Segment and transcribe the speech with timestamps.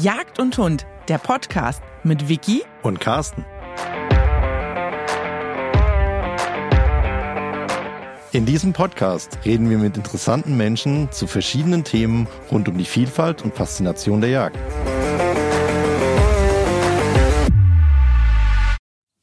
[0.00, 3.44] Jagd und Hund, der Podcast mit Vicky und Carsten.
[8.32, 13.42] In diesem Podcast reden wir mit interessanten Menschen zu verschiedenen Themen rund um die Vielfalt
[13.42, 14.58] und Faszination der Jagd.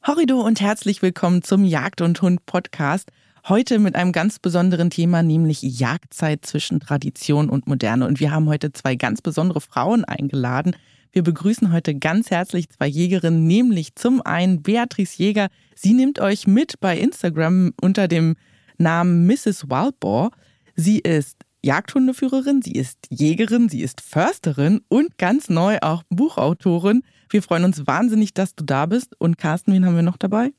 [0.06, 3.10] Horrido und herzlich willkommen zum Jagd und Hund Podcast.
[3.48, 8.06] Heute mit einem ganz besonderen Thema, nämlich Jagdzeit zwischen Tradition und Moderne.
[8.06, 10.76] Und wir haben heute zwei ganz besondere Frauen eingeladen.
[11.14, 15.48] Wir begrüßen heute ganz herzlich zwei Jägerinnen, nämlich zum einen Beatrice Jäger.
[15.74, 18.36] Sie nimmt euch mit bei Instagram unter dem
[18.78, 19.70] Namen Mrs.
[19.70, 20.32] Wildboar.
[20.76, 27.04] Sie ist Jagdhundeführerin, sie ist Jägerin, sie ist Försterin und ganz neu auch Buchautorin.
[27.30, 29.20] Wir freuen uns wahnsinnig, dass du da bist.
[29.20, 30.52] Und Carsten, wen haben wir noch dabei?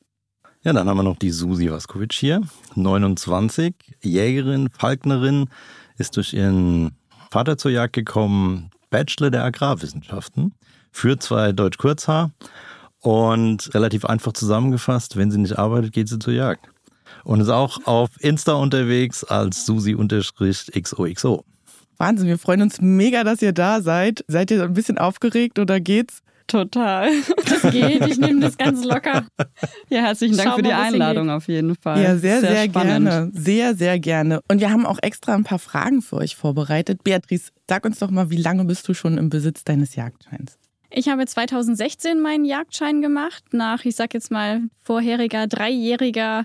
[0.62, 2.40] Ja, dann haben wir noch die Susi Waskowitsch hier,
[2.74, 5.50] 29, Jägerin, Falknerin,
[5.98, 6.96] ist durch ihren
[7.30, 10.54] Vater zur Jagd gekommen, Bachelor der Agrarwissenschaften,
[10.90, 12.30] führt zwei Deutsch Kurzhaar
[13.00, 16.73] und relativ einfach zusammengefasst, wenn sie nicht arbeitet, geht sie zur Jagd
[17.24, 21.44] und ist auch auf Insta unterwegs als Susi-XOXO.
[21.96, 24.24] Wahnsinn, wir freuen uns mega, dass ihr da seid.
[24.28, 26.22] Seid ihr ein bisschen aufgeregt oder geht's?
[26.46, 27.10] Total.
[27.48, 29.26] Das geht, ich nehme das ganz locker.
[29.88, 32.02] Ja, herzlichen Dank Schau für die Einladung auf jeden Fall.
[32.02, 33.30] Ja, sehr, sehr, sehr gerne.
[33.32, 34.40] Sehr, sehr gerne.
[34.48, 37.02] Und wir haben auch extra ein paar Fragen für euch vorbereitet.
[37.02, 40.58] Beatrice, sag uns doch mal, wie lange bist du schon im Besitz deines Jagdscheins?
[40.90, 46.44] Ich habe 2016 meinen Jagdschein gemacht, nach, ich sag jetzt mal, vorheriger dreijähriger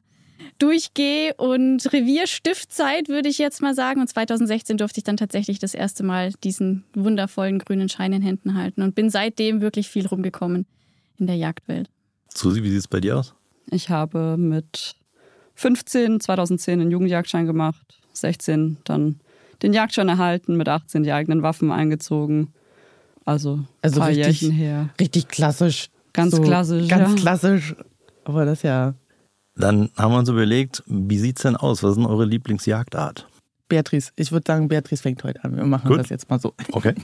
[0.58, 4.02] Durchgeh- und Revierstiftzeit, würde ich jetzt mal sagen.
[4.02, 8.56] Und 2016 durfte ich dann tatsächlich das erste Mal diesen wundervollen grünen Schein in Händen
[8.56, 10.66] halten und bin seitdem wirklich viel rumgekommen
[11.18, 11.90] in der Jagdwelt.
[12.34, 13.34] Susi, wie sieht es bei dir aus?
[13.72, 14.96] Ich habe mit
[15.56, 19.20] 15, 2010 den Jugendjagdschein gemacht, 16 dann
[19.62, 22.54] den Jagdschein erhalten, mit 18 die eigenen Waffen eingezogen.
[23.26, 24.90] Also, also paar richtig, Jährchen her.
[25.00, 25.90] Richtig klassisch.
[26.14, 26.88] Ganz so klassisch.
[26.88, 27.16] Ganz ja.
[27.16, 27.76] klassisch.
[28.24, 28.96] Aber das ja
[29.60, 31.84] dann haben wir uns überlegt, wie sieht es denn aus?
[31.84, 33.28] Was ist denn eure Lieblingsjagdart?
[33.68, 35.56] Beatrice, ich würde sagen, Beatrice fängt heute an.
[35.56, 36.00] Wir machen Gut.
[36.00, 36.54] das jetzt mal so.
[36.72, 36.96] Okay.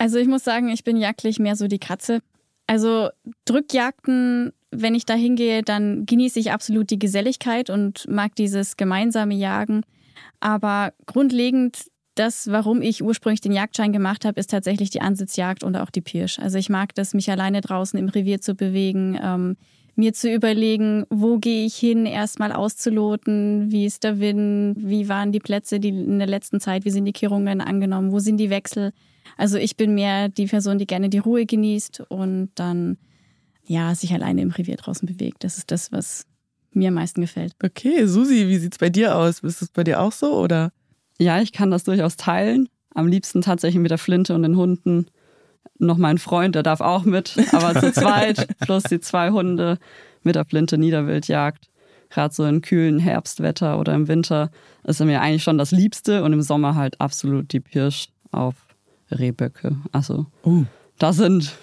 [0.00, 2.20] Also ich muss sagen, ich bin jagdlich mehr so die Katze.
[2.68, 3.08] Also
[3.46, 9.34] Drückjagden, wenn ich da hingehe, dann genieße ich absolut die Geselligkeit und mag dieses gemeinsame
[9.34, 9.82] Jagen.
[10.38, 15.76] Aber grundlegend das, warum ich ursprünglich den Jagdschein gemacht habe, ist tatsächlich die Ansitzjagd und
[15.76, 16.38] auch die Pirsch.
[16.38, 19.18] Also ich mag das, mich alleine draußen im Revier zu bewegen.
[19.20, 19.56] Ähm,
[19.98, 25.32] mir zu überlegen, wo gehe ich hin, erstmal auszuloten, wie ist der Wind, wie waren
[25.32, 28.48] die Plätze die in der letzten Zeit, wie sind die Kehrungen angenommen, wo sind die
[28.48, 28.92] Wechsel.
[29.36, 32.96] Also ich bin mehr die Person, die gerne die Ruhe genießt und dann
[33.66, 35.42] ja sich alleine im Revier draußen bewegt.
[35.42, 36.24] Das ist das, was
[36.72, 37.54] mir am meisten gefällt.
[37.62, 39.40] Okay, Susi, wie sieht's bei dir aus?
[39.40, 40.70] Ist es bei dir auch so oder?
[41.18, 42.68] Ja, ich kann das durchaus teilen.
[42.94, 45.06] Am liebsten tatsächlich mit der Flinte und den Hunden
[45.78, 49.78] noch mein Freund, der darf auch mit, aber zu zweit plus die zwei Hunde
[50.22, 51.68] mit der Flinte Niederwildjagd.
[52.10, 54.50] Gerade so im kühlen Herbstwetter oder im Winter
[54.84, 58.54] ist mir eigentlich schon das Liebste und im Sommer halt absolut die Pirsch auf
[59.10, 59.76] Rehböcke.
[59.92, 60.64] Also uh.
[60.98, 61.54] das sind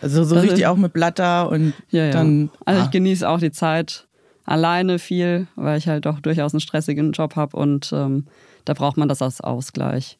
[0.00, 2.44] also so richtig sind, auch mit Blatter und ja, dann.
[2.44, 2.50] Ja.
[2.64, 2.90] Also ich ah.
[2.90, 4.06] genieße auch die Zeit
[4.44, 8.26] alleine viel, weil ich halt doch durchaus einen stressigen Job habe und ähm,
[8.64, 10.18] da braucht man das als Ausgleich.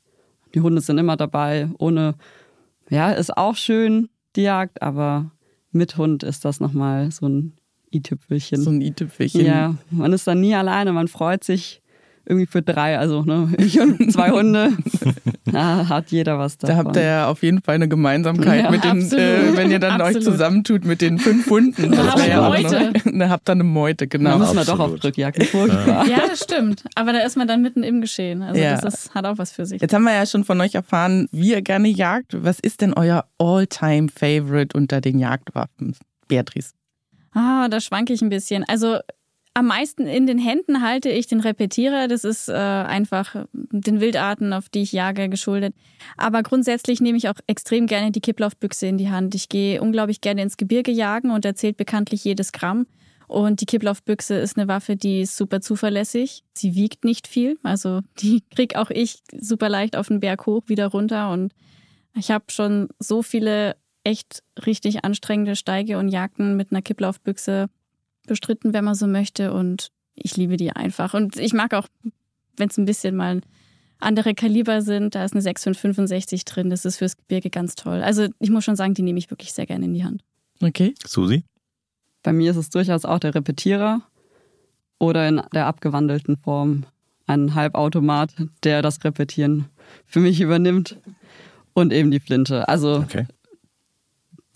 [0.55, 2.15] Die Hunde sind immer dabei, ohne
[2.91, 5.31] ja, ist auch schön, die Jagd, aber
[5.71, 7.55] mit Hund ist das nochmal so ein
[7.93, 8.61] i-Tüpfelchen.
[8.61, 9.45] So ein i-Tüpfelchen.
[9.45, 11.83] Ja, man ist dann nie alleine, man freut sich
[12.27, 14.73] irgendwie für drei, also ne, ich und zwei Hunde.
[15.45, 16.77] da hat jeder was davon.
[16.77, 19.79] Da habt ihr ja auf jeden Fall eine Gemeinsamkeit ja, mit den, äh, wenn ihr
[19.79, 20.17] dann absolut.
[20.17, 21.93] euch zusammentut mit den fünf Hunden.
[21.93, 22.93] Da habt ja Meute.
[23.17, 24.31] Da habt ihr eine Meute, genau.
[24.31, 25.43] Da müssen wir doch auf Drückjagd.
[25.45, 26.07] Furchtbar.
[26.07, 26.85] Ja, das stimmt.
[26.95, 28.43] Aber da ist man dann mitten im Geschehen.
[28.43, 28.79] Also ja.
[28.79, 29.81] das ist, hat auch was für sich.
[29.81, 32.37] Jetzt haben wir ja schon von euch erfahren, wie ihr gerne jagt.
[32.45, 35.97] Was ist denn euer All-Time-Favorite unter den Jagdwaffen?
[36.29, 36.73] Beatrice.
[37.33, 38.65] Ah, da schwanke ich ein bisschen.
[38.67, 38.99] Also
[39.57, 42.09] am meisten in den Händen halte ich den Repetierer.
[42.09, 45.75] Das ist äh, einfach den Wildarten, auf die ich jage, geschuldet.
[46.19, 49.35] Aber grundsätzlich nehme ich auch extrem gerne die Kipplaufbüchse in die Hand.
[49.35, 52.87] Ich gehe unglaublich gerne ins Gebirge jagen und erzählt bekanntlich jedes Gramm.
[53.29, 56.45] Und die Kipplaufbüchse ist eine Waffe, die ist super zuverlässig.
[56.53, 57.59] Sie wiegt nicht viel.
[57.63, 61.31] Also die krieg auch ich super leicht auf den Berg hoch, wieder runter.
[61.31, 61.55] Und
[62.15, 67.71] ich habe schon so viele echt richtig anstrengende Steige und Jagden mit einer Kipplaufbüchse
[68.27, 69.53] bestritten, wenn man so möchte.
[69.53, 71.15] Und ich liebe die einfach.
[71.15, 71.89] Und ich mag auch,
[72.57, 73.41] wenn es ein bisschen mal
[73.99, 76.71] andere Kaliber sind, da ist eine 6,565 drin.
[76.71, 78.03] Das ist fürs Gebirge ganz toll.
[78.03, 80.23] Also ich muss schon sagen, die nehme ich wirklich sehr gerne in die Hand.
[80.63, 80.95] Okay.
[81.05, 81.45] Susi?
[82.23, 84.03] Bei mir ist es durchaus auch der Repetierer
[84.99, 86.85] oder in der abgewandelten Form
[87.27, 88.35] ein Halbautomat,
[88.65, 89.67] der das Repetieren
[90.07, 90.99] für mich übernimmt
[91.73, 92.69] und eben die Flinte.
[92.69, 93.27] Also Okay.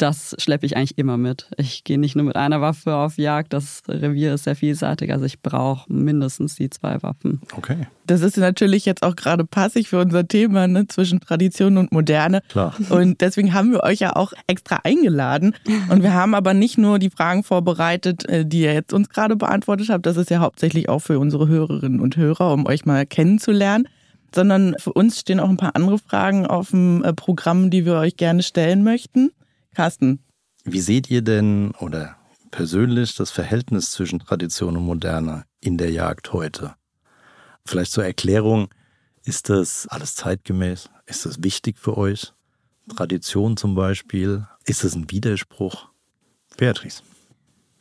[0.01, 1.51] Das schleppe ich eigentlich immer mit.
[1.59, 5.27] Ich gehe nicht nur mit einer Waffe auf Jagd, das Revier ist sehr vielseitig, also
[5.27, 7.41] ich brauche mindestens die zwei Waffen.
[7.57, 7.87] Okay.
[8.07, 12.41] Das ist natürlich jetzt auch gerade passig für unser Thema ne, zwischen Tradition und Moderne.
[12.49, 12.75] Klar.
[12.89, 15.55] Und deswegen haben wir euch ja auch extra eingeladen.
[15.91, 19.37] Und wir haben aber nicht nur die Fragen vorbereitet, äh, die ihr jetzt uns gerade
[19.37, 20.07] beantwortet habt.
[20.07, 23.87] Das ist ja hauptsächlich auch für unsere Hörerinnen und Hörer, um euch mal kennenzulernen.
[24.35, 27.95] Sondern für uns stehen auch ein paar andere Fragen auf dem äh, Programm, die wir
[27.95, 29.31] euch gerne stellen möchten.
[29.75, 30.21] Carsten,
[30.65, 32.17] Wie seht ihr denn oder
[32.51, 36.75] persönlich das Verhältnis zwischen Tradition und Moderne in der Jagd heute?
[37.65, 38.69] Vielleicht zur Erklärung,
[39.25, 40.91] ist das alles zeitgemäß?
[41.07, 42.33] Ist das wichtig für euch?
[42.89, 44.47] Tradition zum Beispiel?
[44.65, 45.89] Ist das ein Widerspruch?
[46.57, 47.03] Beatrice.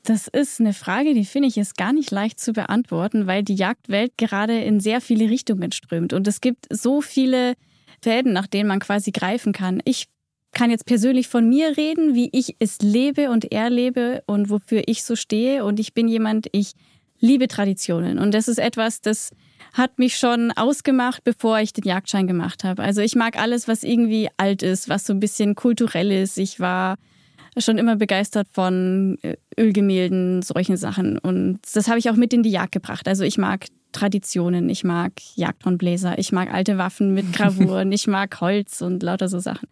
[0.04, 3.56] Das ist eine Frage, die finde ich ist gar nicht leicht zu beantworten, weil die
[3.56, 6.14] Jagdwelt gerade in sehr viele Richtungen strömt.
[6.14, 7.56] Und es gibt so viele
[8.02, 9.82] Fäden, nach denen man quasi greifen kann.
[9.86, 10.08] Ich
[10.52, 15.04] kann jetzt persönlich von mir reden, wie ich es lebe und erlebe und wofür ich
[15.04, 15.64] so stehe.
[15.64, 16.74] Und ich bin jemand, ich
[17.20, 18.18] liebe Traditionen.
[18.18, 19.32] Und das ist etwas, das
[19.74, 22.82] hat mich schon ausgemacht, bevor ich den Jagdschein gemacht habe.
[22.82, 26.38] Also ich mag alles, was irgendwie alt ist, was so ein bisschen kulturell ist.
[26.38, 26.96] Ich war
[27.58, 31.18] schon immer begeistert von äh, Ölgemälden, solchen Sachen.
[31.18, 33.08] Und das habe ich auch mit in die Jagd gebracht.
[33.08, 38.40] Also ich mag Traditionen, ich mag Jagdhornbläser, ich mag alte Waffen mit Gravuren, ich mag
[38.40, 39.68] Holz und lauter so Sachen.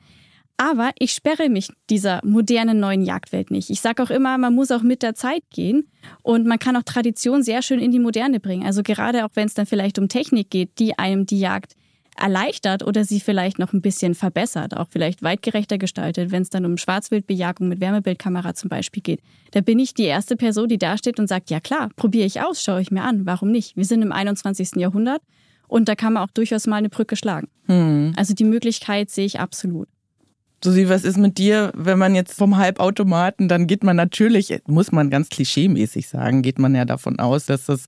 [0.57, 3.69] Aber ich sperre mich dieser modernen neuen Jagdwelt nicht.
[3.69, 5.87] Ich sage auch immer, man muss auch mit der Zeit gehen
[6.23, 8.65] und man kann auch Tradition sehr schön in die Moderne bringen.
[8.65, 11.75] Also gerade auch wenn es dann vielleicht um Technik geht, die einem die Jagd
[12.19, 16.65] erleichtert oder sie vielleicht noch ein bisschen verbessert, auch vielleicht weitgerechter gestaltet, wenn es dann
[16.65, 19.21] um Schwarzwildbejagung mit Wärmebildkamera zum Beispiel geht.
[19.51, 22.41] Da bin ich die erste Person, die da steht und sagt, ja klar, probiere ich
[22.41, 23.77] aus, schaue ich mir an, warum nicht?
[23.77, 24.77] Wir sind im 21.
[24.77, 25.21] Jahrhundert
[25.67, 27.49] und da kann man auch durchaus mal eine Brücke schlagen.
[27.67, 28.13] hm.
[28.15, 29.87] Also die Möglichkeit sehe ich absolut.
[30.63, 34.91] Susi, was ist mit dir, wenn man jetzt vom Halbautomaten, dann geht man natürlich, muss
[34.91, 37.85] man ganz klischeemäßig sagen, geht man ja davon aus, dass das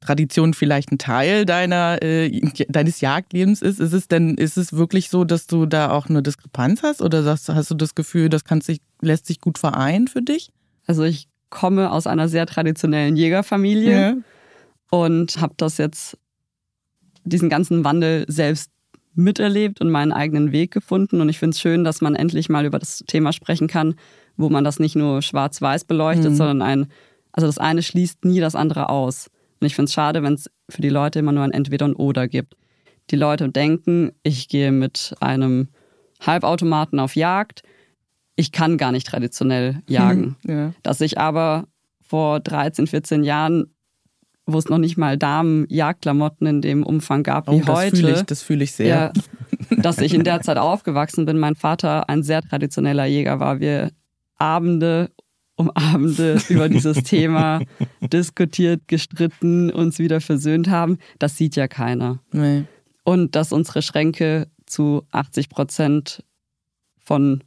[0.00, 3.80] Tradition vielleicht ein Teil deiner, äh, deines Jagdlebens ist.
[3.80, 7.22] Ist es denn, ist es wirklich so, dass du da auch eine Diskrepanz hast oder
[7.22, 10.50] sagst, hast du das Gefühl, das kann sich, lässt sich gut vereinen für dich?
[10.86, 14.18] Also ich komme aus einer sehr traditionellen Jägerfamilie
[14.90, 16.16] und habe das jetzt,
[17.24, 18.70] diesen ganzen Wandel selbst
[19.14, 21.20] miterlebt und meinen eigenen Weg gefunden.
[21.20, 23.94] Und ich finde es schön, dass man endlich mal über das Thema sprechen kann,
[24.36, 26.36] wo man das nicht nur schwarz-weiß beleuchtet, Mhm.
[26.36, 26.86] sondern ein,
[27.32, 29.28] also das eine schließt nie das andere aus.
[29.60, 31.94] Und ich finde es schade, wenn es für die Leute immer nur ein Entweder und
[31.96, 32.54] Oder gibt.
[33.10, 35.68] Die Leute denken, ich gehe mit einem
[36.20, 37.62] Halbautomaten auf Jagd.
[38.36, 40.36] Ich kann gar nicht traditionell jagen.
[40.44, 40.72] Ja.
[40.82, 41.66] Dass ich aber
[42.00, 43.73] vor 13, 14 Jahren,
[44.46, 48.12] wo es noch nicht mal Damen-Jagdklamotten in dem Umfang gab wie Oh, das heute, fühle
[48.12, 48.86] ich, das fühle ich sehr.
[48.86, 49.12] ja,
[49.76, 51.38] dass ich in der Zeit aufgewachsen bin.
[51.38, 53.60] Mein Vater ein sehr traditioneller Jäger war.
[53.60, 53.90] Wir
[54.36, 55.10] Abende
[55.56, 57.60] um Abende über dieses Thema
[58.00, 60.98] diskutiert, gestritten, uns wieder versöhnt haben.
[61.18, 62.18] Das sieht ja keiner.
[62.32, 62.64] Nee.
[63.04, 66.24] Und dass unsere Schränke zu 80 Prozent
[66.98, 67.44] von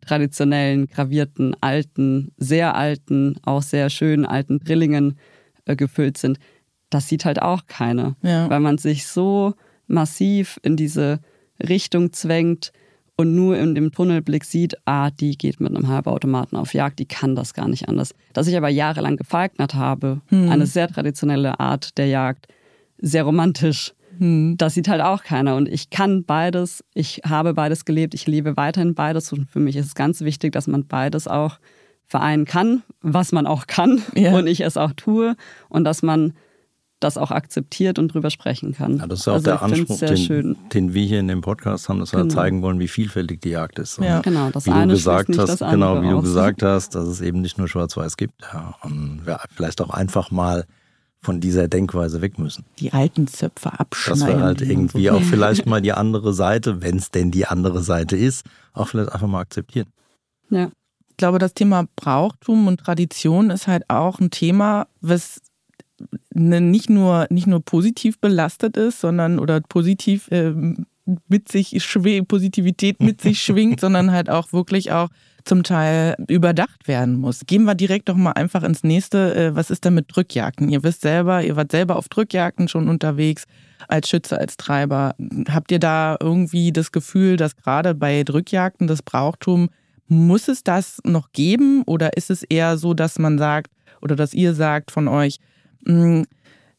[0.00, 5.18] traditionellen, gravierten, alten, sehr alten, auch sehr schönen alten Drillingen
[5.68, 6.38] äh, gefüllt sind,
[6.90, 8.16] das sieht halt auch keiner.
[8.22, 8.48] Ja.
[8.50, 9.54] Weil man sich so
[9.86, 11.20] massiv in diese
[11.66, 12.72] Richtung zwängt
[13.16, 17.06] und nur in dem Tunnelblick sieht, ah, die geht mit einem Halbautomaten auf Jagd, die
[17.06, 18.14] kann das gar nicht anders.
[18.32, 20.50] Dass ich aber jahrelang gefalknert habe, Hm.
[20.50, 22.46] eine sehr traditionelle Art der Jagd,
[22.98, 24.56] sehr romantisch, Hm.
[24.56, 25.56] das sieht halt auch keiner.
[25.56, 29.32] Und ich kann beides, ich habe beides gelebt, ich lebe weiterhin beides.
[29.32, 31.58] Und für mich ist es ganz wichtig, dass man beides auch
[32.08, 34.34] vereinen kann, was man auch kann Ja.
[34.34, 35.36] und ich es auch tue.
[35.68, 36.32] Und dass man
[37.00, 38.96] das auch akzeptiert und drüber sprechen kann.
[38.96, 40.56] Ja, das ist auch also der Anspruch, sehr den, schön.
[40.74, 42.34] den wir hier in dem Podcast haben, dass wir Genau.
[42.34, 43.98] zeigen wollen, wie vielfältig die Jagd ist.
[43.98, 44.20] Und Ja.
[44.20, 46.24] Genau, das wie eine du gesagt nicht hast, das andere genau, wie du aus.
[46.24, 48.42] gesagt hast, dass es eben nicht nur Schwarz-Weiß gibt.
[48.52, 50.64] Ja, und wir vielleicht auch einfach mal
[51.20, 52.64] von dieser Denkweise weg müssen.
[52.80, 54.26] Die alten Zöpfe Dass abschneiden.
[54.38, 57.80] wir halt irgendwie so- auch vielleicht mal die andere Seite, wenn es denn die andere
[57.82, 59.86] Seite ist, auch vielleicht einfach mal akzeptieren.
[60.50, 60.70] Ja.
[61.18, 65.42] Glaube, das Thema Brauchtum und Tradition ist halt auch ein Thema, was
[66.32, 70.54] nicht nur, nicht nur positiv belastet ist, sondern oder positiv äh,
[71.28, 71.76] mit sich
[72.28, 75.08] Positivität mit sich schwingt, sondern halt auch wirklich auch
[75.44, 77.40] zum Teil überdacht werden muss.
[77.46, 79.34] Gehen wir direkt doch mal einfach ins nächste.
[79.34, 80.68] Äh, was ist denn mit Drückjagden?
[80.68, 83.44] Ihr wisst selber, ihr wart selber auf Drückjagden schon unterwegs
[83.88, 85.14] als Schütze, als Treiber.
[85.48, 89.70] Habt ihr da irgendwie das Gefühl, dass gerade bei Drückjagden das Brauchtum,
[90.08, 94.34] muss es das noch geben oder ist es eher so, dass man sagt oder dass
[94.34, 95.38] ihr sagt von euch,
[95.86, 96.26] hm,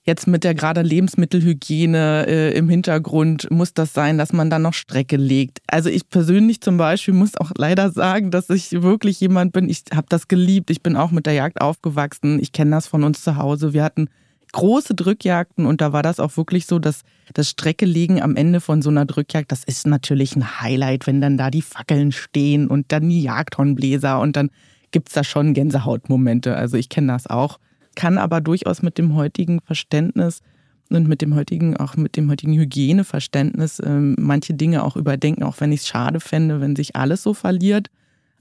[0.03, 4.73] jetzt mit der gerade Lebensmittelhygiene äh, im Hintergrund muss das sein, dass man dann noch
[4.73, 5.59] Strecke legt.
[5.67, 9.83] Also ich persönlich zum Beispiel muss auch leider sagen, dass ich wirklich jemand bin, ich
[9.93, 13.23] habe das geliebt, ich bin auch mit der Jagd aufgewachsen, ich kenne das von uns
[13.23, 13.73] zu Hause.
[13.73, 14.09] Wir hatten
[14.51, 17.01] große Drückjagden und da war das auch wirklich so, dass
[17.33, 21.37] das Streckelegen am Ende von so einer Drückjagd, das ist natürlich ein Highlight, wenn dann
[21.37, 24.49] da die Fackeln stehen und dann die Jagdhornbläser und dann
[24.91, 26.55] gibt es da schon Gänsehautmomente.
[26.55, 27.59] Also ich kenne das auch
[27.99, 30.41] kann aber durchaus mit dem heutigen Verständnis
[30.89, 35.59] und mit dem heutigen, auch mit dem heutigen Hygieneverständnis ähm, manche Dinge auch überdenken, auch
[35.59, 37.89] wenn ich es schade fände, wenn sich alles so verliert.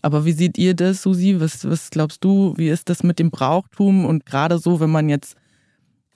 [0.01, 1.41] Aber wie seht ihr das, Susi?
[1.41, 4.05] Was, was glaubst du, wie ist das mit dem Brauchtum?
[4.05, 5.35] Und gerade so, wenn man jetzt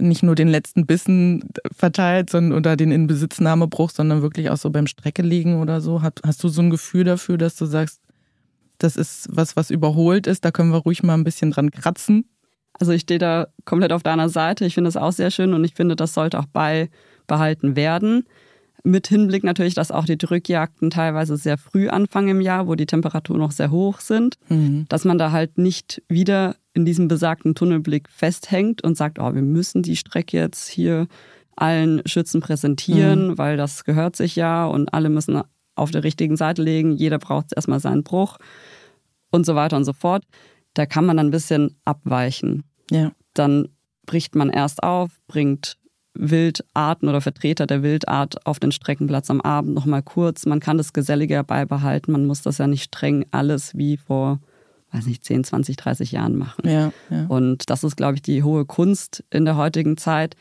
[0.09, 1.45] nicht nur den letzten Bissen
[1.75, 6.03] verteilt sondern, oder den Inbesitznahmebruch, sondern wirklich auch so beim Streckelegen oder so.
[6.03, 8.01] Hast, hast du so ein Gefühl dafür, dass du sagst,
[8.79, 12.25] das ist was, was überholt ist, da können wir ruhig mal ein bisschen dran kratzen?
[12.81, 14.65] Also ich stehe da komplett auf deiner Seite.
[14.65, 18.25] Ich finde das auch sehr schön und ich finde, das sollte auch beibehalten werden.
[18.83, 22.87] Mit Hinblick natürlich, dass auch die Drückjagden teilweise sehr früh anfangen im Jahr, wo die
[22.87, 24.87] Temperaturen noch sehr hoch sind, mhm.
[24.89, 29.43] dass man da halt nicht wieder in diesem besagten Tunnelblick festhängt und sagt, oh, wir
[29.43, 31.07] müssen die Strecke jetzt hier
[31.55, 33.39] allen Schützen präsentieren, mhm.
[33.39, 35.43] weil das gehört sich ja und alle müssen
[35.75, 38.39] auf der richtigen Seite legen, jeder braucht erstmal seinen Bruch
[39.31, 40.25] und so weiter und so fort
[40.75, 42.65] da kann man dann ein bisschen abweichen.
[42.91, 43.13] Ja.
[43.35, 43.69] Dann
[44.07, 45.77] bricht man erst auf, bringt
[46.15, 50.45] Wildarten oder Vertreter der Wildart auf den Streckenplatz am Abend nochmal kurz.
[50.45, 52.13] Man kann das geselliger beibehalten.
[52.13, 54.41] Man muss das ja nicht streng alles wie vor,
[54.93, 56.69] weiß nicht, 10, 20, 30 Jahren machen.
[56.69, 57.27] Ja, ja.
[57.27, 60.37] Und das ist, glaube ich, die hohe Kunst in der heutigen Zeit,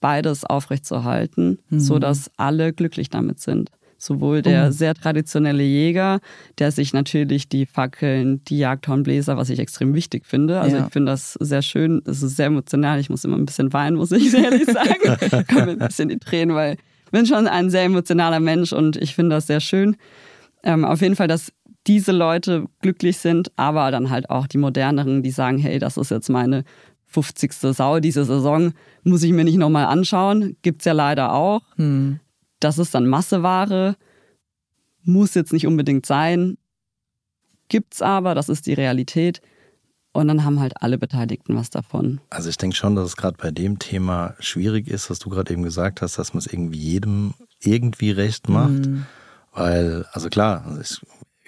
[0.00, 1.80] beides aufrechtzuerhalten, mhm.
[1.80, 3.70] sodass alle glücklich damit sind.
[3.96, 4.72] Sowohl der oh.
[4.72, 6.18] sehr traditionelle Jäger,
[6.58, 10.60] der sich natürlich die Fackeln, die Jagdhornbläser, was ich extrem wichtig finde.
[10.60, 10.86] Also ja.
[10.86, 12.98] ich finde das sehr schön, es ist sehr emotional.
[12.98, 15.46] Ich muss immer ein bisschen weinen, muss ich ehrlich sagen.
[15.46, 16.74] Kommen ein bisschen die Tränen, weil
[17.04, 19.96] ich bin schon ein sehr emotionaler Mensch und ich finde das sehr schön.
[20.64, 21.52] Ähm, auf jeden Fall, dass
[21.86, 26.10] diese Leute glücklich sind, aber dann halt auch die moderneren, die sagen, hey, das ist
[26.10, 26.64] jetzt meine
[27.06, 27.52] 50.
[27.52, 28.72] Sau diese Saison,
[29.04, 30.56] muss ich mir nicht nochmal anschauen.
[30.62, 31.62] Gibt es ja leider auch.
[31.76, 32.20] Hm.
[32.60, 33.96] Das ist dann Masseware,
[35.02, 36.56] muss jetzt nicht unbedingt sein,
[37.68, 39.40] gibt's aber, das ist die Realität.
[40.12, 42.20] Und dann haben halt alle Beteiligten was davon.
[42.28, 45.52] Also ich denke schon, dass es gerade bei dem Thema schwierig ist, was du gerade
[45.52, 48.86] eben gesagt hast, dass man es irgendwie jedem irgendwie recht macht.
[48.86, 49.06] Mhm.
[49.52, 51.00] Weil, also klar, ich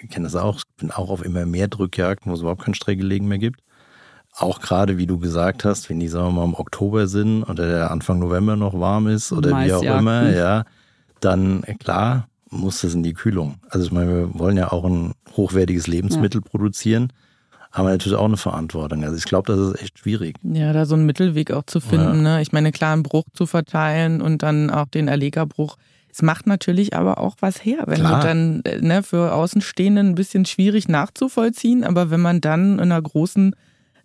[0.09, 3.27] kenne das auch, ich bin auch auf immer mehr Drückjagden, wo es überhaupt kein Streckelegen
[3.27, 3.61] mehr gibt.
[4.37, 7.67] Auch gerade, wie du gesagt hast, wenn die, sagen wir mal, im Oktober sind oder
[7.67, 10.65] der Anfang November noch warm ist oder wie auch immer, ja,
[11.21, 13.55] dann klar muss es in die Kühlung.
[13.69, 16.49] Also ich meine, wir wollen ja auch ein hochwertiges Lebensmittel ja.
[16.49, 17.11] produzieren,
[17.71, 19.03] haben wir natürlich auch eine Verantwortung.
[19.03, 20.37] Also ich glaube, das ist echt schwierig.
[20.43, 22.23] Ja, da so einen Mittelweg auch zu finden.
[22.23, 22.35] Ja.
[22.35, 22.41] Ne?
[22.41, 25.77] Ich meine, klar, einen Bruch zu verteilen und dann auch den Erlegerbruch.
[26.15, 28.21] Es macht natürlich aber auch was her, wenn Klar.
[28.21, 33.01] du dann ne, für Außenstehenden ein bisschen schwierig nachzuvollziehen, aber wenn man dann in einer
[33.01, 33.53] großen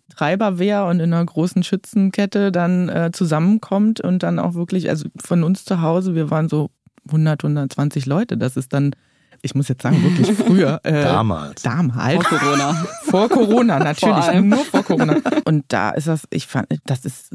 [0.09, 5.45] Treiberwehr und in einer großen Schützenkette dann äh, zusammenkommt und dann auch wirklich, also von
[5.45, 6.69] uns zu Hause, wir waren so
[7.07, 8.35] 100, 120 Leute.
[8.35, 8.93] Das ist dann,
[9.41, 10.79] ich muss jetzt sagen, wirklich früher.
[10.83, 11.61] Äh, damals.
[11.61, 12.25] Damals.
[12.25, 12.87] Vor Corona.
[13.03, 14.25] vor Corona, natürlich.
[14.25, 15.17] Vor nur vor Corona.
[15.45, 17.29] Und da ist das, ich fand, das ist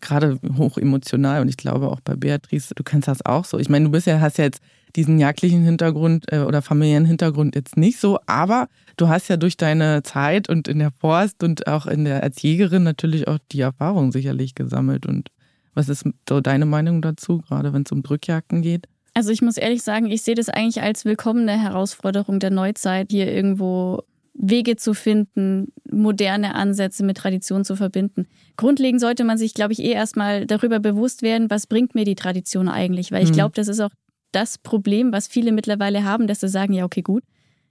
[0.00, 3.58] gerade hoch emotional und ich glaube auch bei Beatrice, du kennst das auch so.
[3.58, 4.60] Ich meine, du bist ja, hast ja jetzt
[4.96, 9.56] diesen jagdlichen Hintergrund äh, oder familiären Hintergrund jetzt nicht so, aber du hast ja durch
[9.56, 13.60] deine Zeit und in der Forst und auch in der als Jägerin natürlich auch die
[13.60, 15.06] Erfahrung sicherlich gesammelt.
[15.06, 15.30] Und
[15.74, 18.88] was ist so deine Meinung dazu, gerade wenn es um Drückjagden geht?
[19.14, 23.30] Also ich muss ehrlich sagen, ich sehe das eigentlich als willkommene Herausforderung der Neuzeit, hier
[23.30, 24.02] irgendwo
[24.34, 28.26] Wege zu finden, moderne Ansätze mit Tradition zu verbinden.
[28.56, 32.14] Grundlegend sollte man sich, glaube ich, eh erstmal darüber bewusst werden, was bringt mir die
[32.14, 33.34] Tradition eigentlich, weil ich mhm.
[33.34, 33.90] glaube, das ist auch
[34.32, 37.24] das Problem, was viele mittlerweile haben, dass sie sagen, ja, okay, gut,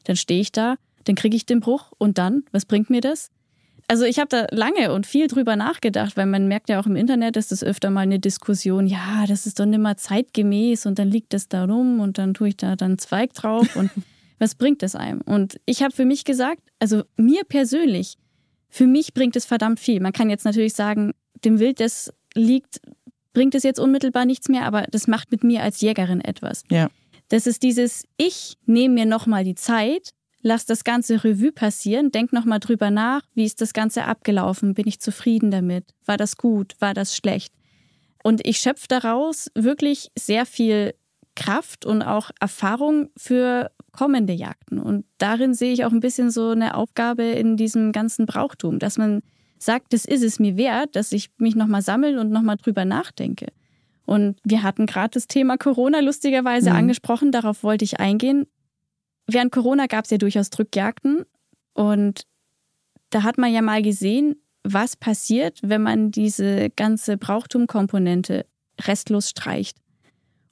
[0.03, 3.29] dann stehe ich da, dann kriege ich den Bruch und dann, was bringt mir das?
[3.89, 6.95] Also ich habe da lange und viel drüber nachgedacht, weil man merkt ja auch im
[6.95, 10.99] Internet, dass das öfter mal eine Diskussion, ja, das ist doch nicht mehr zeitgemäß und
[10.99, 13.89] dann liegt das da rum und dann tue ich da dann Zweig drauf und
[14.39, 15.21] Was bringt es einem?
[15.21, 18.15] Und ich habe für mich gesagt, also mir persönlich,
[18.69, 19.99] für mich bringt es verdammt viel.
[19.99, 21.11] Man kann jetzt natürlich sagen,
[21.43, 22.79] dem Wild, das liegt,
[23.33, 26.63] bringt es jetzt unmittelbar nichts mehr, aber das macht mit mir als Jägerin etwas.
[26.71, 26.89] Ja.
[27.27, 32.33] Das ist dieses, ich nehme mir nochmal die Zeit, lass das ganze Revue passieren, denk
[32.33, 36.75] nochmal drüber nach, wie ist das Ganze abgelaufen, bin ich zufrieden damit, war das gut,
[36.79, 37.53] war das schlecht.
[38.23, 40.93] Und ich schöpfe daraus wirklich sehr viel
[41.35, 44.79] Kraft und auch Erfahrung für kommende Jagden.
[44.79, 48.97] Und darin sehe ich auch ein bisschen so eine Aufgabe in diesem ganzen Brauchtum, dass
[48.97, 49.21] man
[49.57, 53.47] sagt, das ist es mir wert, dass ich mich nochmal sammle und nochmal drüber nachdenke.
[54.05, 56.75] Und wir hatten gerade das Thema Corona lustigerweise mhm.
[56.77, 58.47] angesprochen, darauf wollte ich eingehen.
[59.33, 61.25] Während Corona gab es ja durchaus Drückjagden
[61.73, 62.23] und
[63.09, 68.45] da hat man ja mal gesehen, was passiert, wenn man diese ganze Brauchtumkomponente
[68.81, 69.77] restlos streicht.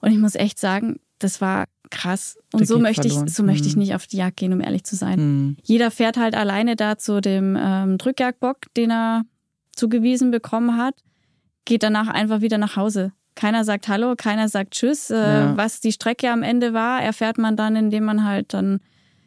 [0.00, 2.38] Und ich muss echt sagen, das war krass.
[2.52, 4.96] Und so möchte, ich, so möchte ich nicht auf die Jagd gehen, um ehrlich zu
[4.96, 5.18] sein.
[5.18, 5.56] Mhm.
[5.62, 9.24] Jeder fährt halt alleine da zu dem ähm, Drückjagdbock, den er
[9.74, 11.02] zugewiesen bekommen hat,
[11.64, 13.12] geht danach einfach wieder nach Hause.
[13.38, 15.10] Keiner sagt Hallo, keiner sagt Tschüss.
[15.10, 15.56] Äh, ja.
[15.56, 18.80] Was die Strecke am Ende war, erfährt man dann, indem man halt dann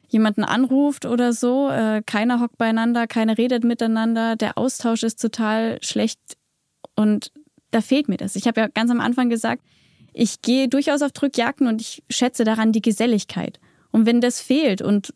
[0.09, 1.69] jemanden anruft oder so.
[1.69, 4.35] Äh, keiner hockt beieinander, keiner redet miteinander.
[4.35, 6.19] Der Austausch ist total schlecht
[6.97, 7.31] und
[7.71, 8.35] da fehlt mir das.
[8.35, 9.63] Ich habe ja ganz am Anfang gesagt,
[10.11, 13.61] ich gehe durchaus auf Drückjagden und ich schätze daran die Geselligkeit.
[13.91, 15.13] Und wenn das fehlt und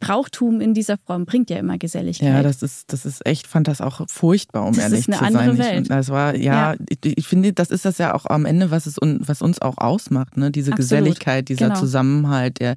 [0.00, 2.28] Brauchtum in dieser Form bringt ja immer Geselligkeit.
[2.28, 5.20] Ja, das ist, das ist echt, fand das auch furchtbar, um das ehrlich zu sein.
[5.20, 5.90] Das ist eine andere Welt.
[5.90, 8.86] das war, ja, ja, Ich, ich, finde, das ist das ja auch am Ende, was
[8.86, 10.50] es was uns auch ausmacht, ne?
[10.50, 10.90] Diese Absolut.
[10.90, 11.80] Geselligkeit, dieser genau.
[11.80, 12.76] Zusammenhalt, der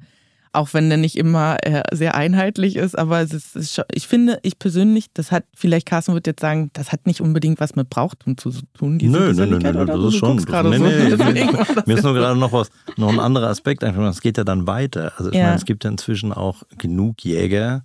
[0.58, 4.08] auch wenn der nicht immer äh, sehr einheitlich ist, aber es ist, ist schon, ich
[4.08, 7.76] finde, ich persönlich, das hat, vielleicht Carsten wird jetzt sagen, das hat nicht unbedingt was
[7.76, 8.98] mit Brauchtum zu tun.
[8.98, 10.44] Diese nö, nö, nö, nö, das ist schon.
[10.44, 11.24] Das, nee, nee, so.
[11.32, 11.46] nee,
[11.86, 14.66] mir ist nur gerade noch was, noch ein anderer Aspekt einfach, es geht ja dann
[14.66, 15.12] weiter.
[15.16, 15.44] Also ich ja.
[15.44, 17.84] meine, es gibt ja inzwischen auch genug Jäger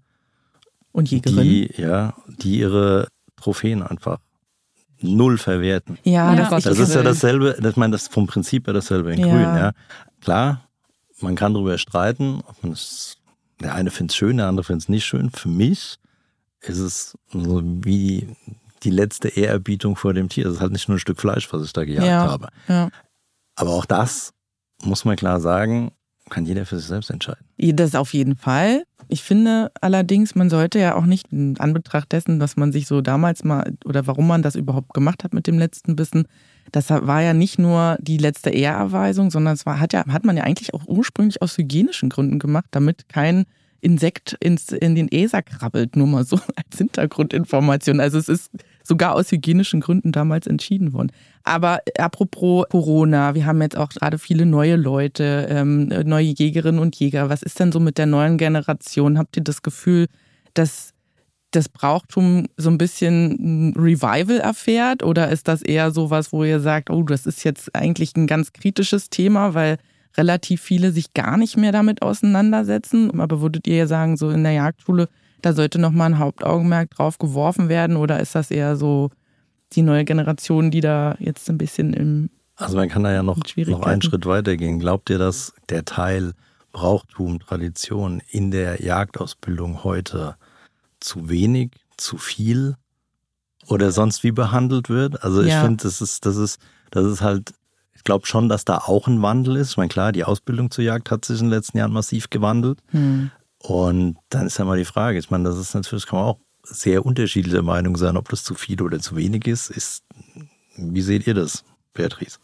[0.92, 4.18] und Jägerinnen, die, ja, die ihre Trophäen einfach
[5.00, 6.00] null verwerten.
[6.04, 6.50] Ja, ja.
[6.50, 9.28] das, das ist ja dasselbe, ich meine, das ist vom Prinzip ja dasselbe in ja.
[9.28, 9.72] Grün, ja.
[10.22, 10.63] Klar,
[11.24, 13.18] man kann darüber streiten, ob man es,
[13.62, 15.30] der eine findet es schön, der andere findet es nicht schön.
[15.32, 15.98] Für mich
[16.62, 18.36] ist es so wie
[18.84, 20.46] die letzte Ehrerbietung vor dem Tier.
[20.46, 22.50] Es ist halt nicht nur ein Stück Fleisch, was ich da gejagt ja, habe.
[22.68, 22.90] Ja.
[23.56, 24.34] Aber auch das
[24.84, 25.92] muss man klar sagen,
[26.30, 27.46] kann jeder für sich selbst entscheiden.
[27.58, 28.84] Das auf jeden Fall.
[29.08, 33.02] Ich finde allerdings, man sollte ja auch nicht in Anbetracht dessen, dass man sich so
[33.02, 36.28] damals mal oder warum man das überhaupt gemacht hat mit dem letzten Bissen,
[36.74, 40.36] das war ja nicht nur die letzte Ehrerweisung, sondern es war, hat, ja, hat man
[40.36, 43.46] ja eigentlich auch ursprünglich aus hygienischen Gründen gemacht, damit kein
[43.80, 48.00] Insekt ins, in den ESA krabbelt, nur mal so als Hintergrundinformation.
[48.00, 48.52] Also es ist
[48.84, 51.12] sogar aus hygienischen Gründen damals entschieden worden.
[51.44, 56.96] Aber apropos Corona, wir haben jetzt auch gerade viele neue Leute, ähm, neue Jägerinnen und
[56.96, 57.30] Jäger.
[57.30, 59.20] Was ist denn so mit der neuen Generation?
[59.20, 60.08] Habt ihr das Gefühl,
[60.56, 60.94] dass
[61.56, 65.04] das Brauchtum so ein bisschen ein Revival erfährt?
[65.04, 68.28] Oder ist das eher so was, wo ihr sagt, oh, das ist jetzt eigentlich ein
[68.28, 69.78] ganz kritisches Thema, weil
[70.18, 73.20] relativ viele sich gar nicht mehr damit auseinandersetzen?
[73.20, 75.10] Aber würdet ihr ja sagen, so in der Jagdschule,
[75.42, 77.98] da sollte nochmal ein Hauptaugenmerk drauf geworfen werden?
[77.98, 79.10] Oder ist das eher so
[79.76, 82.30] die neue Generation, die da jetzt ein bisschen im.
[82.56, 84.80] Also man kann da ja noch, noch einen Schritt weiter gehen.
[84.80, 86.34] Glaubt ihr, dass der Teil
[86.72, 90.36] Brauchtum, Tradition in der Jagdausbildung heute
[91.04, 92.76] zu wenig, zu viel
[93.68, 95.24] oder sonst wie behandelt wird.
[95.24, 95.64] Also ich ja.
[95.64, 96.60] finde, das ist, das ist,
[96.92, 97.54] das ist halt,
[97.94, 99.72] ich glaube schon, dass da auch ein Wandel ist.
[99.72, 102.80] Ich meine, klar, die Ausbildung zur Jagd hat sich in den letzten Jahren massiv gewandelt.
[102.88, 103.32] Hm.
[103.60, 106.40] Und dann ist ja mal die Frage, ich meine, das ist natürlich, kann man auch
[106.64, 109.70] sehr unterschiedlicher Meinung sein, ob das zu viel oder zu wenig ist.
[109.70, 110.04] ist
[110.76, 111.64] wie seht ihr das,
[111.94, 112.40] Beatrice?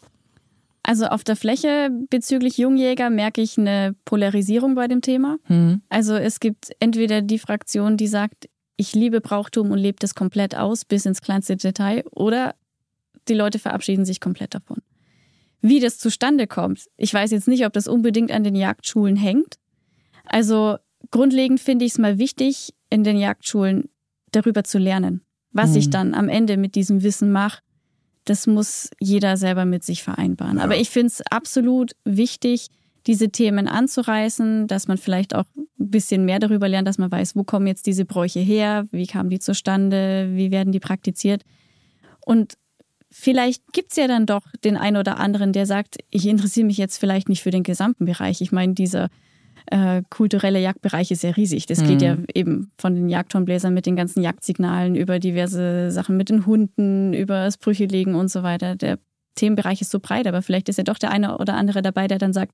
[0.82, 5.36] Also auf der Fläche bezüglich Jungjäger merke ich eine Polarisierung bei dem Thema.
[5.48, 5.82] Mhm.
[5.88, 10.56] Also es gibt entweder die Fraktion, die sagt, ich liebe Brauchtum und lebe das komplett
[10.56, 12.54] aus bis ins kleinste Detail, oder
[13.28, 14.78] die Leute verabschieden sich komplett davon.
[15.60, 19.56] Wie das zustande kommt, ich weiß jetzt nicht, ob das unbedingt an den Jagdschulen hängt.
[20.24, 20.78] Also
[21.10, 23.90] grundlegend finde ich es mal wichtig, in den Jagdschulen
[24.32, 25.20] darüber zu lernen,
[25.52, 25.76] was mhm.
[25.76, 27.60] ich dann am Ende mit diesem Wissen mache
[28.24, 30.58] das muss jeder selber mit sich vereinbaren.
[30.58, 30.64] Ja.
[30.64, 32.68] Aber ich finde es absolut wichtig,
[33.06, 37.34] diese Themen anzureißen, dass man vielleicht auch ein bisschen mehr darüber lernt, dass man weiß,
[37.34, 41.42] wo kommen jetzt diese Bräuche her, wie kamen die zustande, wie werden die praktiziert.
[42.20, 42.54] Und
[43.10, 46.76] vielleicht gibt es ja dann doch den einen oder anderen, der sagt, ich interessiere mich
[46.76, 48.42] jetzt vielleicht nicht für den gesamten Bereich.
[48.42, 49.08] Ich meine, dieser
[49.66, 51.66] äh, kulturelle Jagdbereich ist ja riesig.
[51.66, 51.86] Das mhm.
[51.86, 56.46] geht ja eben von den Jagdhornbläsern mit den ganzen Jagdsignalen über diverse Sachen mit den
[56.46, 58.76] Hunden, über das Brüchelegen und so weiter.
[58.76, 58.98] Der
[59.34, 62.18] Themenbereich ist so breit, aber vielleicht ist ja doch der eine oder andere dabei, der
[62.18, 62.52] dann sagt,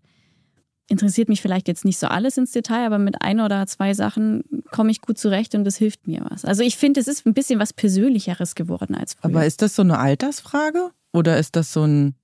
[0.88, 4.44] interessiert mich vielleicht jetzt nicht so alles ins Detail, aber mit ein oder zwei Sachen
[4.70, 6.44] komme ich gut zurecht und das hilft mir was.
[6.44, 9.24] Also ich finde, es ist ein bisschen was Persönlicheres geworden als früher.
[9.30, 10.90] Aber ist das so eine Altersfrage?
[11.12, 12.14] Oder ist das so ein,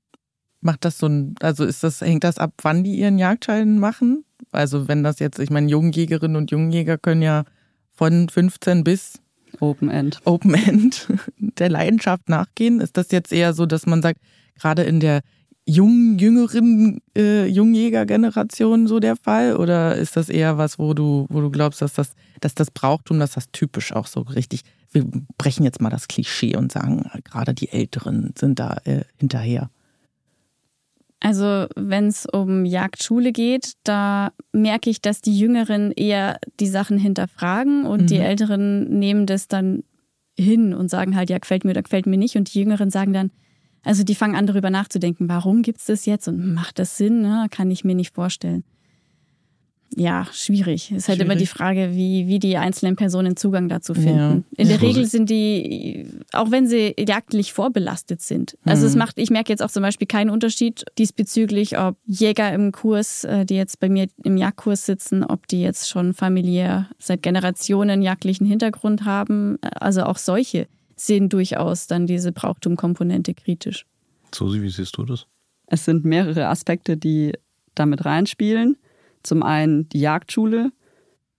[0.60, 4.24] macht das so ein, also ist das, hängt das ab, wann die ihren Jagdschein machen?
[4.50, 7.44] Also wenn das jetzt, ich meine, Jungjägerinnen und Jungjäger können ja
[7.92, 9.20] von 15 bis
[9.60, 10.20] Open End.
[10.24, 12.80] Open End der Leidenschaft nachgehen.
[12.80, 14.20] Ist das jetzt eher so, dass man sagt,
[14.58, 15.20] gerade in der
[15.66, 19.56] jungen, jüngeren äh, Jungjäger-Generation so der Fall?
[19.56, 23.18] Oder ist das eher was, wo du, wo du glaubst, dass das, dass das Brauchtum,
[23.18, 25.04] dass das typisch auch so richtig, wir
[25.38, 29.70] brechen jetzt mal das Klischee und sagen, gerade die Älteren sind da äh, hinterher?
[31.24, 36.98] Also wenn es um Jagdschule geht, da merke ich, dass die Jüngeren eher die Sachen
[36.98, 38.06] hinterfragen und mhm.
[38.08, 39.84] die Älteren nehmen das dann
[40.36, 42.36] hin und sagen halt, ja, gefällt mir oder gefällt mir nicht.
[42.36, 43.30] Und die Jüngeren sagen dann,
[43.84, 47.22] also die fangen an darüber nachzudenken, warum gibt es das jetzt und macht das Sinn?
[47.22, 47.46] Ne?
[47.50, 48.64] Kann ich mir nicht vorstellen
[49.96, 50.90] ja, schwierig.
[50.90, 54.44] Es ist halt immer die Frage, wie, wie die einzelnen Personen Zugang dazu finden.
[54.56, 54.62] Ja.
[54.62, 58.56] In der Regel sind die, auch wenn sie jagdlich vorbelastet sind.
[58.64, 58.88] Also mhm.
[58.88, 63.24] es macht, ich merke jetzt auch zum Beispiel keinen Unterschied diesbezüglich, ob Jäger im Kurs,
[63.24, 68.02] äh, die jetzt bei mir im Jagdkurs sitzen, ob die jetzt schon familiär seit Generationen
[68.02, 69.58] jagdlichen Hintergrund haben.
[69.60, 73.86] Also auch solche sehen durchaus dann diese Brauchtumkomponente kritisch.
[74.34, 75.26] Susi, wie siehst du das?
[75.66, 77.32] Es sind mehrere Aspekte, die
[77.74, 78.76] damit reinspielen.
[79.22, 80.72] Zum einen die Jagdschule,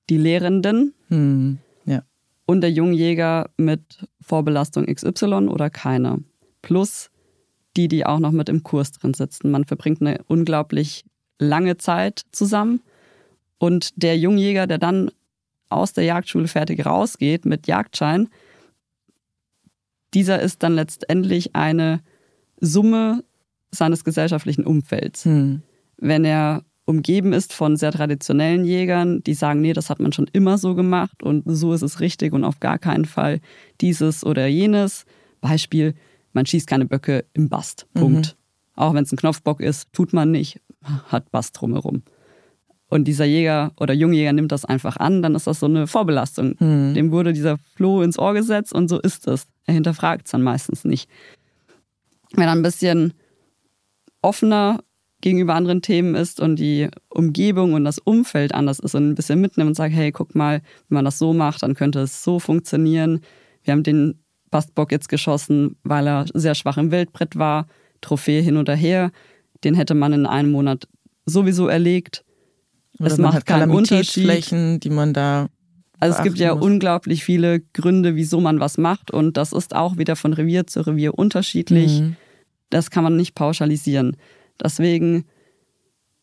[0.10, 2.04] die Lehrenden hm, ja.
[2.46, 6.20] und der Jungjäger mit Vorbelastung XY oder keiner.
[6.62, 7.10] Plus
[7.76, 9.52] die, die auch noch mit im Kurs drin sitzen.
[9.52, 11.06] Man verbringt eine unglaublich
[11.40, 12.82] lange Zeit zusammen.
[13.58, 15.12] Und der Jungjäger, der dann
[15.70, 18.30] aus der Jagdschule fertig rausgeht mit Jagdschein,
[20.14, 22.02] dieser ist dann letztendlich eine
[22.60, 23.24] Summe
[23.72, 25.26] seines gesellschaftlichen Umfelds.
[25.26, 25.64] Hm.
[25.98, 30.28] Wenn er umgeben ist von sehr traditionellen Jägern, die sagen, nee, das hat man schon
[30.34, 33.40] immer so gemacht und so ist es richtig und auf gar keinen Fall
[33.82, 35.06] dieses oder jenes.
[35.40, 35.94] Beispiel,
[36.34, 37.88] man schießt keine Böcke im Bast.
[37.94, 38.36] Punkt.
[38.36, 38.82] Mhm.
[38.82, 40.60] Auch wenn es ein Knopfbock ist, tut man nicht,
[41.08, 42.04] hat Bast drumherum.
[42.90, 46.56] Und dieser Jäger oder Jungjäger nimmt das einfach an, dann ist das so eine Vorbelastung.
[46.60, 46.94] Mhm.
[46.94, 49.48] Dem wurde dieser Floh ins Ohr gesetzt und so ist es.
[49.66, 51.10] Er hinterfragt es dann meistens nicht.
[52.34, 53.14] Wenn er ein bisschen
[54.22, 54.84] offener
[55.24, 59.40] gegenüber anderen Themen ist und die Umgebung und das Umfeld anders ist und ein bisschen
[59.40, 62.40] mitnimmt und sagt, hey, guck mal, wenn man das so macht, dann könnte es so
[62.40, 63.22] funktionieren.
[63.64, 64.20] Wir haben den
[64.52, 67.68] Bastbock jetzt geschossen, weil er sehr schwach im Wildbrett war,
[68.02, 69.12] Trophäe hin oder her.
[69.64, 70.90] Den hätte man in einem Monat
[71.26, 72.26] sowieso erlegt.
[73.00, 74.84] Oder es macht keinen Unterschied.
[74.84, 75.48] die man da
[76.02, 76.66] also es gibt ja muss.
[76.66, 80.86] unglaublich viele Gründe, wieso man was macht und das ist auch wieder von Revier zu
[80.86, 82.02] Revier unterschiedlich.
[82.02, 82.18] Mhm.
[82.70, 84.18] Das kann man nicht pauschalisieren.
[84.62, 85.26] Deswegen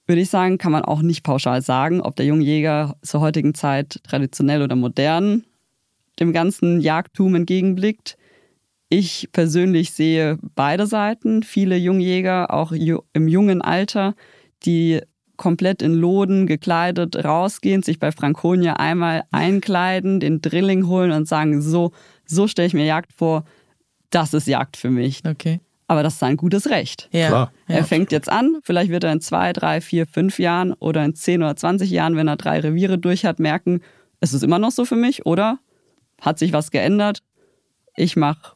[0.07, 4.01] würde ich sagen, kann man auch nicht pauschal sagen, ob der Jungjäger zur heutigen Zeit
[4.03, 5.45] traditionell oder modern
[6.19, 8.16] dem ganzen Jagdtum entgegenblickt.
[8.88, 11.45] Ich persönlich sehe beide Seiten.
[11.45, 14.14] Viele Jungjäger, auch im jungen Alter,
[14.64, 15.01] die
[15.37, 21.62] komplett in Loden gekleidet rausgehen, sich bei Franconia einmal einkleiden, den Drilling holen und sagen,
[21.62, 21.93] so,
[22.27, 23.45] so stelle ich mir Jagd vor,
[24.11, 25.23] das ist Jagd für mich.
[25.25, 25.61] Okay.
[25.90, 27.09] Aber das ist sein gutes Recht.
[27.11, 27.26] Ja.
[27.26, 27.53] Klar.
[27.66, 31.16] Er fängt jetzt an, vielleicht wird er in zwei, drei, vier, fünf Jahren oder in
[31.16, 33.81] zehn oder zwanzig Jahren, wenn er drei Reviere durch hat, merken,
[34.20, 35.59] es ist immer noch so für mich oder
[36.20, 37.24] hat sich was geändert?
[37.96, 38.53] Ich mache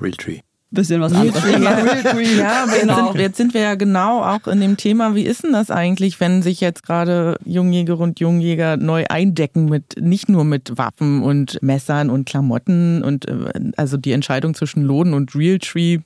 [0.00, 0.42] Realtree.
[0.70, 1.42] Bisschen was anderes.
[1.50, 2.70] ja, genau.
[2.70, 5.72] jetzt, sind, jetzt sind wir ja genau auch in dem Thema, wie ist denn das
[5.72, 11.24] eigentlich, wenn sich jetzt gerade Jungjäger und Jungjäger neu eindecken mit, nicht nur mit Waffen
[11.24, 15.98] und Messern und Klamotten und äh, also die Entscheidung zwischen Lohn und Realtree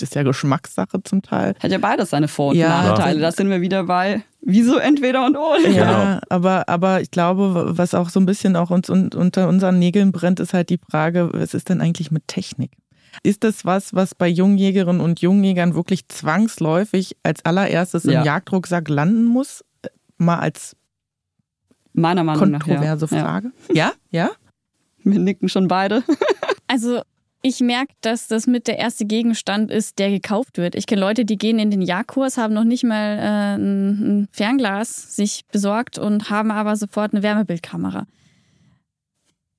[0.00, 1.54] ist ja Geschmackssache zum Teil.
[1.60, 3.20] Hat ja beides seine Vor- und ja, Nachteile.
[3.20, 5.68] Da sind wir wieder bei, wieso entweder und oder.
[5.68, 6.20] Ja, genau.
[6.28, 10.40] aber, aber ich glaube, was auch so ein bisschen auch uns unter unseren Nägeln brennt,
[10.40, 12.72] ist halt die Frage, was ist denn eigentlich mit Technik?
[13.22, 18.20] Ist das was, was bei Jungjägerinnen und Jungjägern wirklich zwangsläufig als allererstes ja.
[18.20, 19.64] im Jagdrucksack landen muss?
[20.18, 20.76] Mal als
[21.92, 23.24] Meiner Meinung kontroverse nach, ja.
[23.24, 23.52] Frage.
[23.72, 24.30] Ja, ja.
[25.02, 26.02] Wir nicken schon beide.
[26.68, 27.02] Also
[27.42, 30.74] ich merke, dass das mit der erste Gegenstand ist, der gekauft wird.
[30.74, 35.14] Ich kenne Leute, die gehen in den Jagdkurs, haben noch nicht mal äh, ein Fernglas
[35.16, 38.06] sich besorgt und haben aber sofort eine Wärmebildkamera.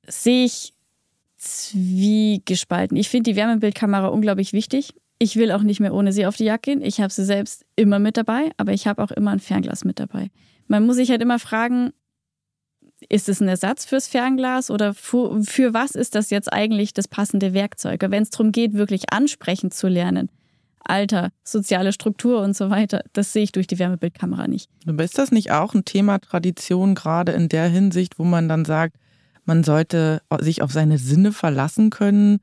[0.08, 0.74] Sehe ich
[1.38, 2.98] zwiegespalten.
[2.98, 4.94] Ich finde die Wärmebildkamera unglaublich wichtig.
[5.20, 6.82] Ich will auch nicht mehr ohne sie auf die Jagd gehen.
[6.82, 10.00] Ich habe sie selbst immer mit dabei, aber ich habe auch immer ein Fernglas mit
[10.00, 10.30] dabei.
[10.68, 11.92] Man muss sich halt immer fragen,
[13.10, 17.08] ist es ein Ersatz fürs Fernglas oder für, für was ist das jetzt eigentlich das
[17.08, 18.04] passende Werkzeug?
[18.10, 20.30] Wenn es darum geht, wirklich ansprechend zu lernen,
[20.84, 23.04] Alter, soziale Struktur und so weiter.
[23.14, 24.70] Das sehe ich durch die Wärmebildkamera nicht.
[24.88, 28.64] Aber ist das nicht auch ein Thema Tradition, gerade in der Hinsicht, wo man dann
[28.66, 28.96] sagt,
[29.46, 32.40] man sollte sich auf seine Sinne verlassen können?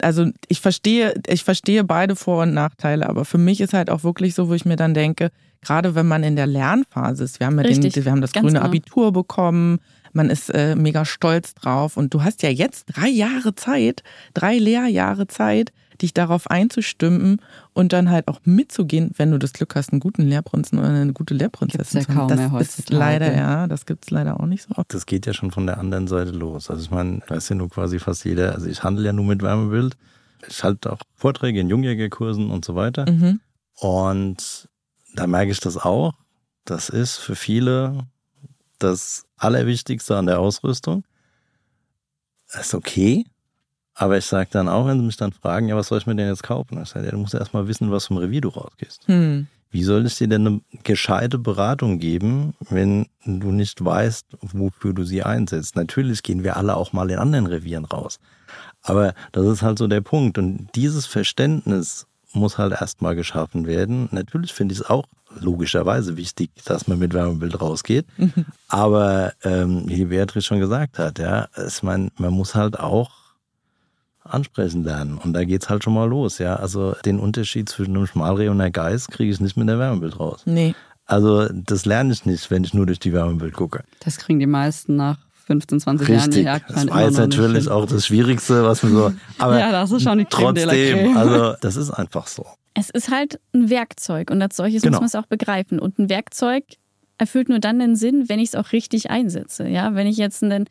[0.00, 4.02] Also ich verstehe, ich verstehe beide Vor- und Nachteile, aber für mich ist halt auch
[4.02, 7.46] wirklich so, wo ich mir dann denke, gerade wenn man in der Lernphase ist, wir
[7.46, 8.62] haben, ja den, wir haben das grüne genau.
[8.62, 9.80] Abitur bekommen,
[10.12, 14.02] man ist äh, mega stolz drauf und du hast ja jetzt drei Jahre Zeit,
[14.34, 17.40] drei Lehrjahre Zeit, dich darauf einzustimmen
[17.72, 21.12] und dann halt auch mitzugehen, wenn du das Glück hast, einen guten Lehrprinzen oder eine
[21.12, 22.28] gute Lehrprinzessin zu haben.
[22.28, 24.92] Das mehr ist leider, ja, das gibt es leider auch nicht so oft.
[24.92, 26.70] Das geht ja schon von der anderen Seite los.
[26.70, 29.42] Also ich meine, weiß ja nur quasi fast jeder, also ich handle ja nur mit
[29.42, 29.96] Wärmebild.
[30.48, 33.10] Ich halte auch Vorträge in Jungjägerkursen und so weiter.
[33.10, 33.40] Mhm.
[33.74, 34.68] Und
[35.14, 36.14] da merke ich das auch.
[36.64, 38.06] Das ist für viele
[38.78, 41.04] das Allerwichtigste an der Ausrüstung.
[42.52, 43.24] Das ist okay.
[44.00, 46.14] Aber ich sage dann auch, wenn sie mich dann fragen, ja, was soll ich mir
[46.14, 46.80] denn jetzt kaufen?
[46.80, 49.08] Ich sage, ja, du musst erst mal wissen, was vom Revier du rausgehst.
[49.08, 49.48] Hm.
[49.72, 55.02] Wie soll ich dir denn eine gescheite Beratung geben, wenn du nicht weißt, wofür du
[55.02, 55.74] sie einsetzt?
[55.74, 58.20] Natürlich gehen wir alle auch mal in anderen Revieren raus.
[58.82, 60.38] Aber das ist halt so der Punkt.
[60.38, 64.08] Und dieses Verständnis muss halt erstmal geschaffen werden.
[64.12, 65.06] Natürlich finde ich es auch
[65.40, 68.06] logischerweise wichtig, dass man mit Wärmebild rausgeht.
[68.68, 73.27] Aber ähm, wie Beatrice schon gesagt hat, ja, ich meine, man muss halt auch
[74.28, 75.18] ansprechen lernen.
[75.18, 76.56] Und da geht's halt schon mal los, ja.
[76.56, 80.18] Also den Unterschied zwischen einem Schmalreh und einer Geiß kriege ich nicht mit der Wärmebild
[80.18, 80.42] raus.
[80.44, 80.74] Nee.
[81.06, 83.82] Also das lerne ich nicht, wenn ich nur durch die Wärmebild gucke.
[84.00, 86.44] Das kriegen die meisten nach 15, 20 Richtig.
[86.44, 89.12] Jahren Richtig, Das war jetzt natürlich auch das Schwierigste, was wir so.
[89.38, 92.44] Aber ja, das ist schon die trotzdem, also das ist einfach so.
[92.74, 95.00] Es ist halt ein Werkzeug und als solches genau.
[95.00, 95.80] muss man es auch begreifen.
[95.80, 96.64] Und ein Werkzeug
[97.16, 99.66] erfüllt nur dann den Sinn, wenn ich es auch richtig einsetze.
[99.66, 100.68] Ja, wenn ich jetzt einen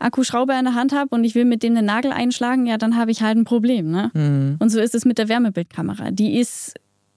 [0.00, 2.96] Akkuschrauber in der Hand habe und ich will mit dem einen Nagel einschlagen, ja, dann
[2.96, 3.90] habe ich halt ein Problem.
[3.90, 4.10] Ne?
[4.14, 4.56] Mhm.
[4.58, 6.10] Und so ist es mit der Wärmebildkamera.
[6.10, 6.74] Die ist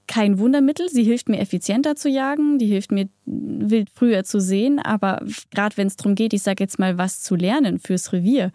[0.08, 0.90] kein Wundermittel.
[0.90, 4.80] Sie hilft mir effizienter zu jagen, die hilft mir wild früher zu sehen.
[4.80, 8.52] Aber gerade wenn es darum geht, ich sage jetzt mal, was zu lernen fürs Revier,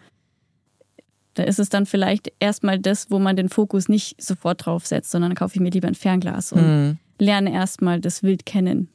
[1.33, 5.11] da ist es dann vielleicht erstmal das, wo man den Fokus nicht sofort drauf setzt,
[5.11, 6.97] sondern dann kaufe ich mir lieber ein Fernglas und mhm.
[7.17, 8.89] lerne erstmal das Wild kennen.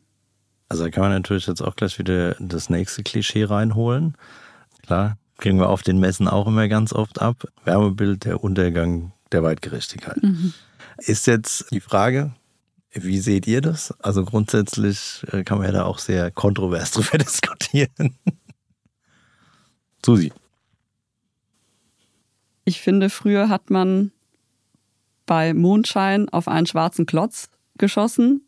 [0.68, 4.16] Also da kann man natürlich jetzt auch gleich wieder das nächste Klischee reinholen.
[4.83, 7.47] Klar, kriegen wir auf den Messen auch immer ganz oft ab.
[7.64, 10.23] Wärmebild, der Untergang der Weitgerechtigkeit.
[10.23, 10.55] Mhm.
[10.99, 12.33] Ist jetzt die Frage,
[12.92, 13.92] wie seht ihr das?
[14.01, 18.16] Also grundsätzlich äh, kann man ja da auch sehr kontrovers drüber diskutieren.
[20.05, 20.33] Susi.
[22.64, 24.12] Ich finde, früher hat man
[25.27, 28.42] bei Mondschein auf einen schwarzen Klotz geschossen,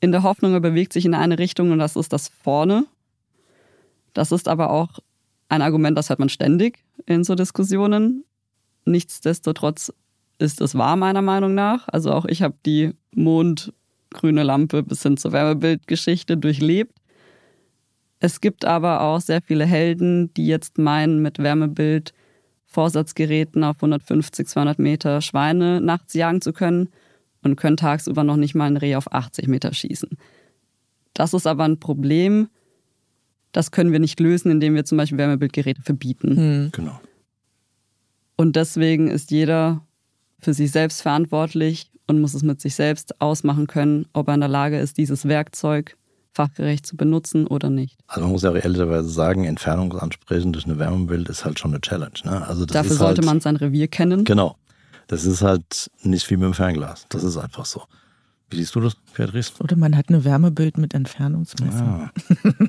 [0.00, 2.86] in der Hoffnung, er bewegt sich in eine Richtung und das ist das vorne.
[4.12, 4.98] Das ist aber auch
[5.48, 8.24] ein Argument, das hört man ständig in so Diskussionen.
[8.84, 9.92] Nichtsdestotrotz
[10.38, 11.88] ist es wahr, meiner Meinung nach.
[11.88, 16.96] Also auch ich habe die mondgrüne Lampe bis hin zur Wärmebildgeschichte durchlebt.
[18.18, 22.12] Es gibt aber auch sehr viele Helden, die jetzt meinen, mit Wärmebild
[22.64, 26.88] Vorsatzgeräten auf 150, 200 Meter Schweine nachts jagen zu können
[27.42, 30.10] und können tagsüber noch nicht mal ein Reh auf 80 Meter schießen.
[31.14, 32.48] Das ist aber ein Problem,
[33.56, 36.36] das können wir nicht lösen, indem wir zum Beispiel Wärmebildgeräte verbieten.
[36.36, 36.68] Hm.
[36.72, 37.00] Genau.
[38.36, 39.80] Und deswegen ist jeder
[40.38, 44.40] für sich selbst verantwortlich und muss es mit sich selbst ausmachen können, ob er in
[44.40, 45.96] der Lage ist, dieses Werkzeug
[46.34, 47.98] fachgerecht zu benutzen oder nicht.
[48.08, 51.80] Also man muss ja auch ehrlicherweise sagen, Entfernungsansprechen durch eine Wärmebild ist halt schon eine
[51.80, 52.12] Challenge.
[52.24, 52.46] Ne?
[52.46, 54.24] Also Dafür sollte halt, man sein Revier kennen.
[54.24, 54.56] Genau.
[55.06, 57.06] Das ist halt nicht wie mit dem Fernglas.
[57.08, 57.84] Das ist einfach so.
[58.50, 59.52] Wie siehst du das, Beatrice?
[59.60, 62.10] Oder man hat eine Wärmebild mit Entfernungsmessung.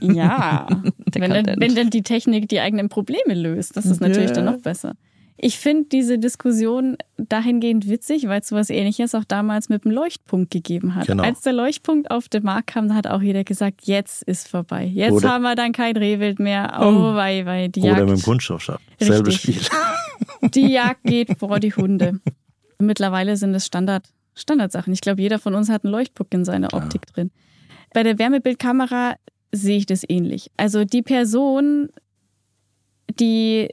[0.02, 0.14] Ja.
[0.14, 0.68] Ja,
[1.14, 4.36] wenn, dann, wenn dann die Technik die eigenen Probleme löst, das ist natürlich Ja.
[4.36, 4.94] dann noch besser.
[5.40, 10.50] Ich finde diese Diskussion dahingehend witzig, weil es sowas ähnliches auch damals mit dem Leuchtpunkt
[10.50, 11.06] gegeben hat.
[11.06, 11.22] Genau.
[11.22, 14.86] Als der Leuchtpunkt auf den Markt kam, hat auch jeder gesagt, jetzt ist vorbei.
[14.92, 16.78] Jetzt Oder- haben wir dann kein Rehwild mehr.
[16.80, 17.14] Oh, Oh.
[17.16, 18.10] wei, wei, die Oder Jagd.
[18.10, 18.82] mit dem Kunststoffschaft.
[19.00, 19.64] Selbe Richtig.
[19.68, 20.50] Spiel.
[20.50, 22.20] Die Jagd geht vor die Hunde.
[22.80, 24.94] Mittlerweile sind es Standard, Standardsachen.
[24.94, 26.84] Ich glaube, jeder von uns hat einen Leuchtpunkt in seiner Klar.
[26.84, 27.32] Optik drin.
[27.94, 29.16] Bei der Wärmebildkamera
[29.52, 30.52] sehe ich das ähnlich.
[30.58, 31.90] Also die Person,
[33.20, 33.70] die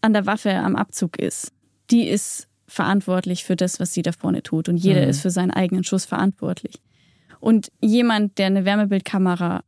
[0.00, 1.52] an der Waffe am Abzug ist,
[1.90, 4.68] die ist verantwortlich für das, was sie da vorne tut.
[4.68, 5.08] Und jeder Mhm.
[5.10, 6.74] ist für seinen eigenen Schuss verantwortlich.
[7.40, 9.62] Und jemand, der eine Wärmebildkamera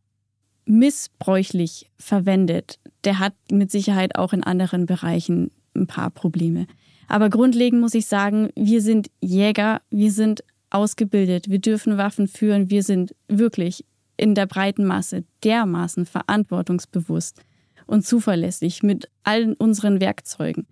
[0.67, 6.67] missbräuchlich verwendet, der hat mit Sicherheit auch in anderen Bereichen ein paar Probleme.
[7.09, 12.71] Aber grundlegend muss ich sagen, wir sind Jäger, wir sind ausgebildet, wir dürfen Waffen führen,
[12.71, 13.85] wir sind wirklich
[14.17, 17.43] in der breiten Masse dermaßen verantwortungsbewusst
[17.87, 20.67] und zuverlässig mit allen unseren Werkzeugen.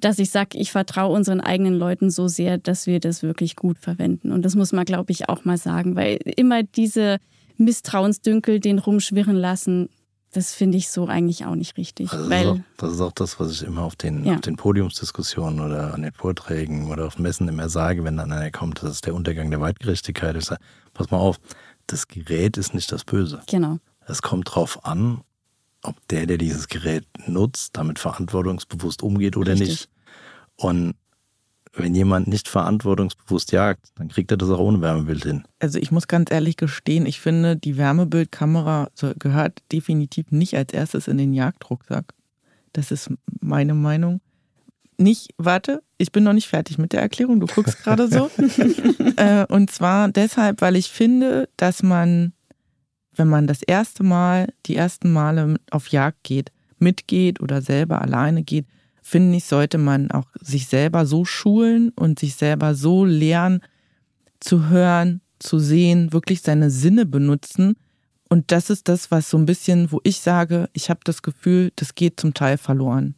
[0.00, 3.78] dass ich sage, ich vertraue unseren eigenen Leuten so sehr, dass wir das wirklich gut
[3.78, 4.30] verwenden.
[4.30, 7.18] Und das muss man, glaube ich, auch mal sagen, weil immer diese
[7.56, 9.88] Misstrauensdünkel den rumschwirren lassen,
[10.32, 12.12] das finde ich so eigentlich auch nicht richtig.
[12.12, 14.34] Also weil, das, ist auch, das, ist auch, das was ich immer auf den, Ja.
[14.34, 18.50] auf den Podiumsdiskussionen oder an den Vorträgen oder auf Messen immer sage, wenn dann einer
[18.50, 20.36] kommt, das ist der Untergang der Weitgerechtigkeit.
[20.36, 20.60] Ich sage,
[20.94, 21.38] pass mal auf,
[21.86, 23.40] das Gerät ist nicht das Böse.
[23.46, 23.78] genau.
[24.06, 25.20] Es kommt drauf an,
[25.82, 29.68] ob der, der dieses Gerät nutzt, damit verantwortungsbewusst umgeht oder Richtig.
[29.68, 29.88] nicht.
[30.56, 30.94] Und
[31.78, 35.44] wenn jemand nicht verantwortungsbewusst jagt, dann kriegt er das auch ohne Wärmebild hin.
[35.58, 38.88] Also ich muss ganz ehrlich gestehen, ich finde, die Wärmebildkamera
[39.18, 42.12] gehört definitiv nicht als erstes in den Jagdrucksack.
[42.72, 43.10] Das ist
[43.40, 44.20] meine Meinung.
[44.98, 48.30] Nicht, warte, ich bin noch nicht fertig mit der Erklärung, du guckst gerade so.
[49.16, 52.32] äh, und zwar deshalb, weil ich finde, dass man,
[53.14, 58.42] wenn man das erste Mal, die ersten Male auf Jagd geht, mitgeht oder selber alleine
[58.42, 58.66] geht,
[59.08, 63.62] finde ich, sollte man auch sich selber so schulen und sich selber so lernen,
[64.40, 67.76] zu hören, zu sehen, wirklich seine Sinne benutzen.
[68.28, 71.72] Und das ist das, was so ein bisschen, wo ich sage, ich habe das Gefühl,
[71.76, 73.14] das geht zum Teil verloren.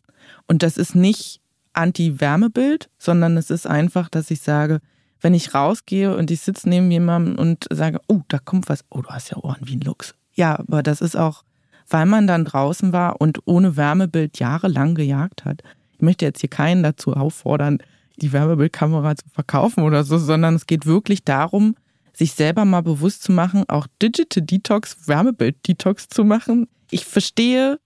[0.46, 1.40] Und das ist nicht
[1.72, 4.80] Anti-Wärmebild, sondern es ist einfach, dass ich sage,
[5.20, 9.02] wenn ich rausgehe und ich sitze neben jemandem und sage, oh, da kommt was, oh,
[9.02, 10.14] du hast ja Ohren wie ein Luchs.
[10.34, 11.42] Ja, aber das ist auch,
[11.88, 15.62] weil man dann draußen war und ohne Wärmebild jahrelang gejagt hat.
[16.00, 17.76] Ich möchte jetzt hier keinen dazu auffordern,
[18.16, 21.76] die Wärmebildkamera zu verkaufen oder so, sondern es geht wirklich darum,
[22.14, 26.68] sich selber mal bewusst zu machen, auch Digital Detox, Wärmebild Detox zu machen.
[26.90, 27.78] Ich verstehe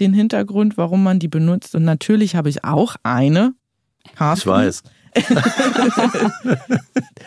[0.00, 3.54] den Hintergrund, warum man die benutzt und natürlich habe ich auch eine.
[4.06, 4.50] Ich Carsten.
[4.50, 4.82] weiß.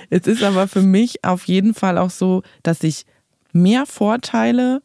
[0.09, 3.05] Es ist aber für mich auf jeden Fall auch so, dass ich
[3.53, 4.81] mehr Vorteile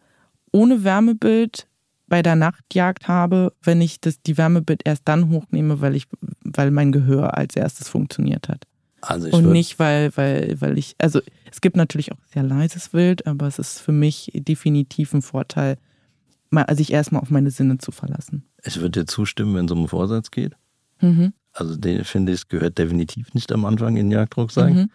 [0.52, 1.66] ohne Wärmebild
[2.10, 6.08] bei der Nachtjagd habe, wenn ich das, die Wärmebild erst dann hochnehme, weil ich,
[6.42, 8.64] weil mein Gehör als erstes funktioniert hat.
[9.00, 11.20] Also ich Und nicht, weil, weil, weil ich, also
[11.50, 15.78] es gibt natürlich auch sehr leises Wild, aber es ist für mich definitiv ein Vorteil,
[16.50, 18.44] mal, sich erstmal auf meine Sinne zu verlassen.
[18.64, 20.54] Ich würde dir zustimmen, wenn es um einen Vorsatz geht.
[21.00, 21.32] Mhm.
[21.52, 24.72] Also den finde ich, gehört definitiv nicht am Anfang in den Jagdrucksack.
[24.72, 24.90] Mhm.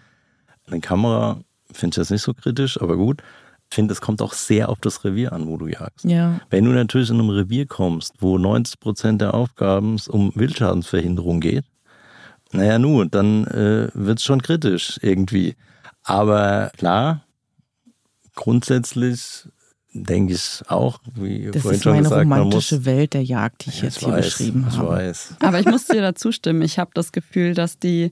[0.67, 1.39] Eine Kamera
[1.71, 3.23] finde ich das nicht so kritisch, aber gut.
[3.69, 6.05] Ich finde, es kommt auch sehr auf das Revier an, wo du jagst.
[6.05, 11.39] Ja, Wenn du natürlich in einem Revier kommst, wo 90 Prozent der Aufgaben um Wildschadensverhinderung
[11.41, 11.65] geht,
[12.51, 15.55] naja, nun, dann äh, wird es schon kritisch irgendwie.
[16.03, 17.25] Aber klar,
[18.35, 19.47] grundsätzlich
[19.93, 22.45] denke ich auch, wie das vorhin ist schon meine gesagt, man muss.
[22.71, 24.89] romantische Welt der Jagd, die ich Ja, jetzt ich hier weiß, beschrieben ich habe.
[24.89, 25.35] weiß.
[25.39, 26.61] Aber ich muss dir dazu stimmen.
[26.61, 28.11] Ich habe das Gefühl, dass die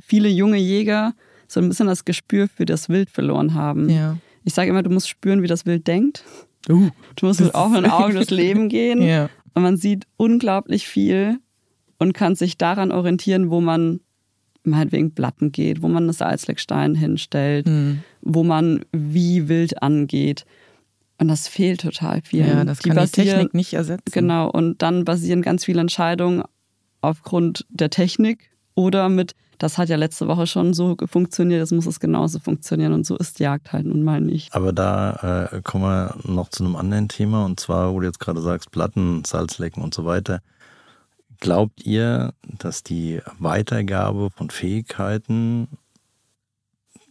[0.00, 1.12] viele junge Jäger
[1.46, 3.88] so ein bisschen das Gespür für das Wild verloren haben.
[3.88, 4.16] Ja.
[4.48, 6.24] Ich sage immer, du musst spüren, wie das Wild denkt.
[6.70, 9.02] Uh, Du musst mit offenen Augen durchs Leben gehen.
[9.02, 9.28] ja.
[9.54, 11.38] Und man sieht unglaublich viel
[11.98, 14.00] und kann sich daran orientieren, wo man
[14.64, 18.00] meinetwegen Platten geht, wo man das Salzleckstein hinstellt, Hm.
[18.22, 20.44] wo man wie wild angeht.
[21.18, 22.46] Und das fehlt total viel.
[22.46, 24.10] ja, das kann die Technik nicht ersetzen.
[24.12, 26.42] Genau, und dann basieren ganz viele Entscheidungen
[27.00, 31.86] aufgrund der Technik oder mit, das hat ja letzte Woche schon so funktioniert, das muss
[31.86, 32.92] es genauso funktionieren.
[32.92, 34.54] Und so ist Jagd halt nun mal nicht.
[34.54, 38.20] Aber da äh, kommen wir noch zu einem anderen Thema und zwar, wo du jetzt
[38.20, 40.40] gerade sagst, Platten, Salzlecken und so weiter.
[41.40, 45.68] Glaubt ihr, dass die Weitergabe von Fähigkeiten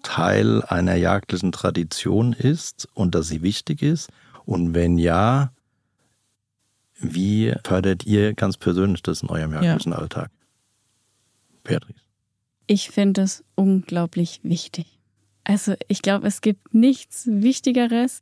[0.04, 4.10] Teil einer jagdlichen Tradition ist und dass sie wichtig ist?
[4.46, 5.52] Und wenn ja,
[7.00, 10.32] wie fördert ihr ganz persönlich das in eurem jagdlichen Alltag?
[11.64, 12.07] Beatrice.
[12.68, 15.00] Ich finde es unglaublich wichtig.
[15.46, 18.22] Also ich glaube, es gibt nichts Wichtigeres,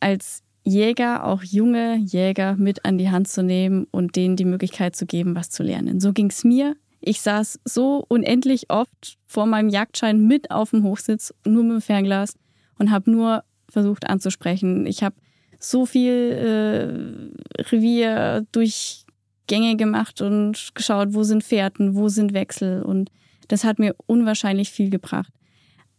[0.00, 4.96] als Jäger, auch junge Jäger mit an die Hand zu nehmen und denen die Möglichkeit
[4.96, 6.00] zu geben, was zu lernen.
[6.00, 6.76] So ging es mir.
[7.00, 11.82] Ich saß so unendlich oft vor meinem Jagdschein mit auf dem Hochsitz, nur mit dem
[11.82, 12.36] Fernglas
[12.78, 14.86] und habe nur versucht anzusprechen.
[14.86, 15.16] Ich habe
[15.58, 23.10] so viel äh, Revierdurchgänge gemacht und geschaut, wo sind Fährten, wo sind Wechsel und
[23.52, 25.30] das hat mir unwahrscheinlich viel gebracht.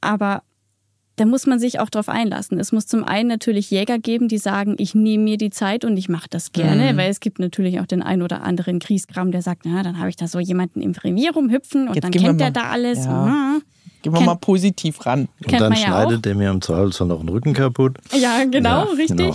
[0.02, 0.42] Aber
[1.18, 2.60] da muss man sich auch drauf einlassen.
[2.60, 5.96] Es muss zum einen natürlich Jäger geben, die sagen, ich nehme mir die Zeit und
[5.96, 6.98] ich mache das gerne, Mhm.
[6.98, 10.10] weil es gibt natürlich auch den ein oder anderen Kriegskram, der sagt, na, dann habe
[10.10, 13.06] ich da so jemanden im Revier rumhüpfen und Jetzt dann kennt der da alles.
[13.06, 13.28] Ja.
[13.28, 13.60] Ja,
[14.02, 15.30] Gehen wir mal positiv ran.
[15.46, 18.00] Und dann man ja schneidet der mir im Zweifelsfall noch den Rücken kaputt.
[18.20, 19.18] ja genau, Ja, richtig.
[19.18, 19.34] genau.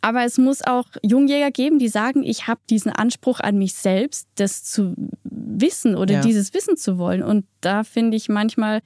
[0.00, 4.26] Aber es muss auch Jungjäger geben, die sagen, ich habe diesen Anspruch an mich selbst,
[4.36, 6.20] das zu wissen oder Ja.
[6.20, 7.22] dieses Wissen zu wollen.
[7.22, 8.80] Und da finde ich manchmal,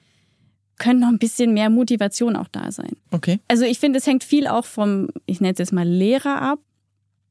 [0.78, 2.92] können noch ein bisschen mehr Motivation auch da sein.
[3.10, 3.38] Okay.
[3.48, 6.60] Also ich finde, es hängt viel auch vom, ich nenne es jetzt mal Lehrer ab.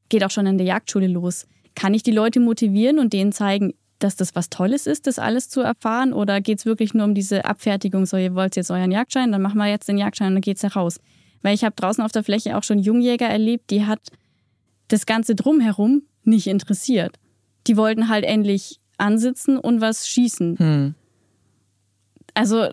[0.08, 1.46] Geht auch schon in der Jagdschule los.
[1.74, 5.48] Kann ich die Leute motivieren und denen zeigen, dass das was Tolles ist, das alles
[5.48, 6.12] zu erfahren?
[6.12, 9.42] Oder geht es wirklich nur um diese Abfertigung, so ihr wollt jetzt euren Jagdschein, dann
[9.42, 11.00] machen wir jetzt den Jagdschein und dann geht's heraus?
[11.42, 14.00] Weil ich habe draußen auf der Fläche auch schon Jungjäger erlebt, die hat
[14.88, 17.16] das Ganze drumherum nicht interessiert.
[17.66, 20.58] Die wollten halt endlich ansitzen und was schießen.
[20.58, 20.94] Hm.
[22.34, 22.68] Also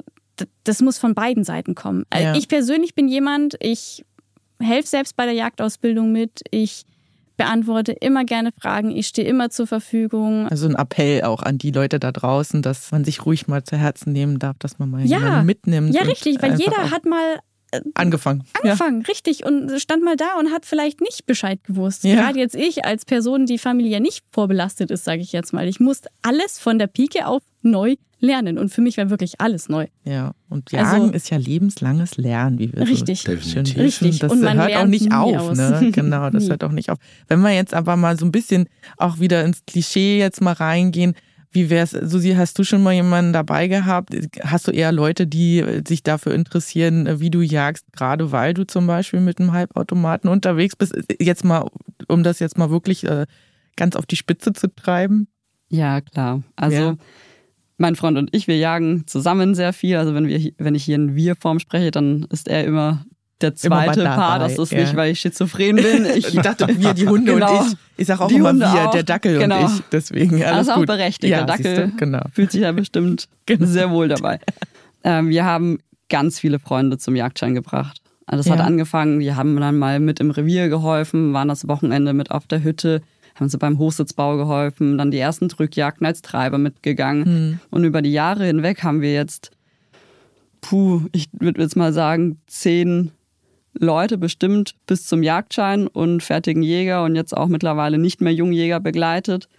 [0.64, 2.04] das muss von beiden Seiten kommen.
[2.10, 2.36] Also Ja.
[2.36, 4.04] Ich persönlich bin jemand, ich
[4.60, 6.42] helfe selbst bei der Jagdausbildung mit.
[6.52, 6.84] Ich
[7.38, 8.92] beantworte immer gerne Fragen.
[8.92, 10.48] Ich stehe immer zur Verfügung.
[10.48, 13.78] Also ein Appell auch an die Leute da draußen, dass man sich ruhig mal zu
[13.78, 15.20] Herzen nehmen darf, dass man mal Ja.
[15.20, 15.94] jemanden mitnimmt.
[15.94, 17.40] Ja, richtig, weil jeder hat mal
[17.94, 18.44] angefangen.
[18.62, 22.04] angefangen, richtig, und stand mal da und hat vielleicht nicht Bescheid gewusst.
[22.04, 22.16] Ja.
[22.16, 25.68] Gerade jetzt ich als Person, die familiär nicht vorbelastet ist, sage ich jetzt mal.
[25.68, 29.70] Ich musste alles von der Pike auf neu lernen und für mich war wirklich alles
[29.70, 29.88] neu.
[30.04, 30.32] Ja, ja.
[30.50, 33.22] Und Also- Jagen ist ja lebenslanges Lernen, wie wir Richtig.
[33.22, 33.66] so schön.
[33.66, 34.20] Richtig.
[34.20, 35.90] Das Und man hört auch nicht auf, ne?
[35.94, 36.98] Genau, das hört auch nicht auf.
[37.28, 38.68] Wenn wir jetzt aber mal so ein bisschen
[38.98, 41.14] auch wieder ins Klischee jetzt mal reingehen,
[41.56, 44.16] wie wär's, Susi, hast du schon mal jemanden dabei gehabt?
[44.42, 48.86] Hast du eher Leute, die sich dafür interessieren, wie du jagst, gerade weil du zum
[48.88, 50.96] Beispiel mit einem Halbautomaten unterwegs bist?
[51.20, 51.66] Jetzt mal,
[52.08, 53.26] um das jetzt mal wirklich äh,
[53.76, 55.28] ganz auf die Spitze zu treiben.
[55.70, 56.44] Ja, klar.
[56.56, 56.98] Also Ja.
[57.78, 59.96] mein Freund und ich, wir jagen zusammen sehr viel.
[59.98, 63.06] Also wenn, wir, wenn ich hier in Wir-Form spreche, dann ist er immer
[63.42, 64.40] der zweite Paar.
[64.40, 64.80] Das ist ja.
[64.82, 66.06] nicht, weil ich schizophren bin.
[66.16, 67.60] Ich, Ich dachte, wir, die Hunde Genau.
[67.60, 67.78] und ich.
[67.98, 68.92] Ich sage auch Die immer Hunde wir, auch.
[68.92, 69.66] der Dackel Genau.
[69.66, 69.82] und ich.
[69.92, 70.88] Deswegen alles Also auch gut.
[70.88, 71.32] berechtigt.
[71.32, 72.22] Ja, der Dackel genau.
[72.34, 73.66] fühlt sich da bestimmt Genau.
[73.66, 74.40] sehr wohl dabei.
[75.04, 75.80] Ähm, wir haben
[76.10, 78.02] ganz viele Freunde zum Jagdschein gebracht.
[78.26, 78.54] Also das Ja.
[78.54, 82.48] hat angefangen, die haben dann mal mit im Revier geholfen, waren das Wochenende mit auf
[82.48, 83.02] der Hütte,
[83.36, 87.26] haben sie beim Hochsitzbau geholfen, dann die ersten Drückjagden als Treiber mitgegangen.
[87.26, 87.60] Hm.
[87.70, 89.52] Und über die Jahre hinweg haben wir jetzt,
[90.62, 93.12] puh, ich würde jetzt mal sagen, zehn
[93.78, 98.80] Leute bestimmt bis zum Jagdschein und fertigen Jäger und jetzt auch mittlerweile nicht mehr Jungjäger
[98.80, 99.50] begleitet.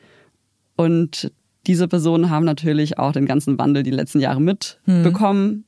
[0.76, 1.32] Und
[1.66, 5.64] diese Personen haben natürlich auch den ganzen Wandel die letzten Jahre mitbekommen.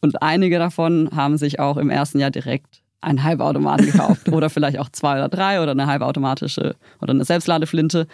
[0.00, 4.78] Und einige davon haben sich auch im ersten Jahr direkt einen Halbautomaten gekauft oder vielleicht
[4.78, 8.06] auch zwei oder drei oder eine halbautomatische oder eine Selbstladeflinte,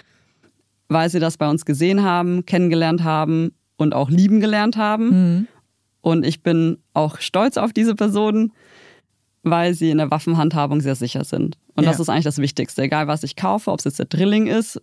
[0.88, 5.08] weil sie das bei uns gesehen haben, kennengelernt haben und auch lieben gelernt haben.
[5.08, 5.46] Mhm.
[6.00, 8.52] Und ich bin auch stolz auf diese Personen,
[9.42, 11.56] weil sie in der Waffenhandhabung sehr sicher sind.
[11.74, 12.02] Und das Ja.
[12.02, 12.82] ist eigentlich das Wichtigste.
[12.82, 14.80] Egal, was ich kaufe, ob es jetzt der Drilling ist,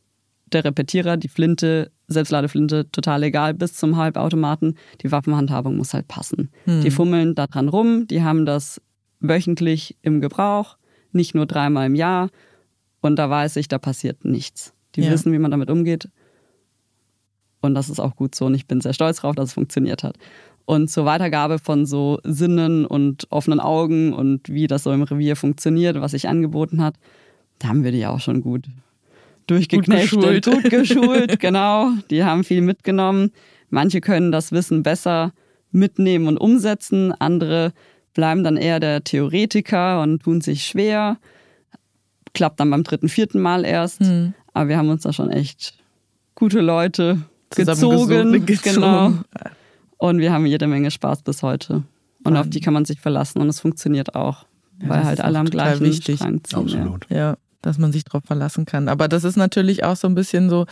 [0.52, 4.78] der Repetierer, die Flinte, Selbstladeflinte, total egal, bis zum Halbautomaten.
[5.02, 6.50] Die Waffenhandhabung muss halt passen.
[6.64, 6.82] Hm.
[6.82, 8.82] Die fummeln da dran rum, die haben das
[9.20, 10.78] wöchentlich im Gebrauch,
[11.12, 12.30] nicht nur dreimal im Jahr.
[13.02, 14.74] Und da weiß ich, da passiert nichts.
[14.96, 15.12] Die Ja.
[15.12, 16.10] wissen, wie man damit umgeht.
[17.62, 18.46] Und das ist auch gut so.
[18.46, 20.18] Und ich bin sehr stolz darauf, dass es funktioniert hat.
[20.68, 25.38] Und zur Weitergabe von so Sinnen und offenen Augen und wie das so im Revier
[25.38, 26.96] funktioniert, was sich angeboten hat,
[27.60, 28.66] da haben wir die auch schon gut
[29.48, 30.46] durchgeknechtet, geschult.
[30.46, 31.92] gut geschult, genau.
[32.10, 33.32] Die haben viel mitgenommen.
[33.70, 35.32] Manche können das Wissen besser
[35.72, 37.72] mitnehmen und umsetzen, andere
[38.14, 41.16] bleiben dann eher der Theoretiker und tun sich schwer.
[42.34, 44.02] Klappt dann beim dritten, vierten Mal erst.
[44.02, 44.34] Hm.
[44.54, 45.78] Aber wir haben uns da schon echt
[46.36, 47.22] gute Leute
[47.56, 48.46] gezogen.
[48.46, 48.74] gezogen.
[48.76, 49.14] Genau.
[49.98, 51.84] Und wir haben jede Menge Spaß bis heute.
[52.24, 54.46] Und auf die kann man sich verlassen und es funktioniert auch.
[54.82, 56.18] Ja, weil halt ist alle am gleichen wichtig.
[56.18, 56.60] Strang ziehen.
[56.60, 57.08] Absolut.
[57.10, 58.90] Ja, dass man sich darauf verlassen kann.
[58.90, 60.66] Aber das ist natürlich auch so ein bisschen so,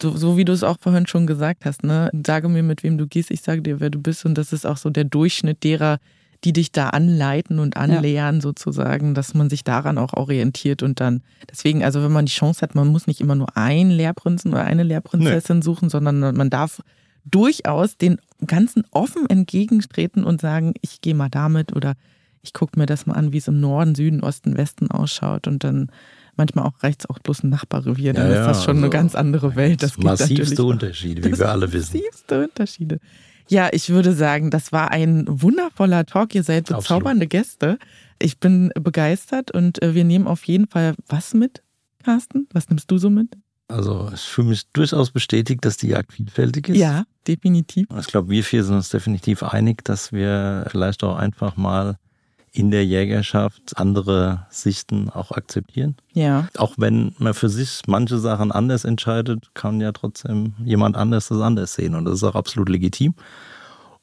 [0.00, 2.10] so wie du es auch vorhin schon gesagt hast, ne?
[2.26, 4.24] Sage mir, mit wem du gehst, ich sage dir, wer du bist.
[4.24, 5.98] Und das ist auch so der Durchschnitt derer,
[6.44, 11.22] die dich da anleiten und anlehren, sozusagen, dass man sich daran auch orientiert und dann,
[11.50, 14.62] deswegen, also wenn man die Chance hat, man muss nicht immer nur einen Lehrprinzen oder
[14.62, 16.80] eine Lehrprinzessin suchen, sondern man darf
[17.30, 21.94] durchaus den Ganzen offen entgegentreten und sagen, ich gehe mal damit oder
[22.42, 25.64] ich gucke mir das mal an, wie es im Norden, Süden, Osten, Westen ausschaut und
[25.64, 25.90] dann
[26.36, 29.14] manchmal auch rechts auch bloß ein Nachbarrevier, dann Ja, ist das schon eine also ganz
[29.16, 29.82] andere Welt.
[29.82, 31.96] Das gibt Massivste Unterschiede, wie wir alle wissen.
[31.98, 33.00] massivste Unterschiede.
[33.48, 36.34] Ja, ich würde sagen, das war ein wundervoller Talk.
[36.34, 36.82] Ihr seid Absolut.
[36.84, 37.78] bezaubernde Gäste.
[38.20, 41.62] Ich bin begeistert und äh, wir nehmen auf jeden Fall was mit,
[42.04, 42.46] Carsten?
[42.52, 43.36] Was nimmst du so mit?
[43.68, 46.78] Also ich fühle mich durchaus bestätigt, dass die Jagd vielfältig ist.
[46.78, 47.86] Ja, definitiv.
[48.00, 51.98] Ich glaube, wir vier sind uns definitiv einig, dass wir vielleicht auch einfach mal
[52.50, 55.96] in der Jägerschaft andere Sichten auch akzeptieren.
[56.14, 61.28] Ja, Auch wenn man für sich manche Sachen anders entscheidet, kann ja trotzdem jemand anders
[61.28, 63.14] das anders sehen und das ist auch absolut legitim.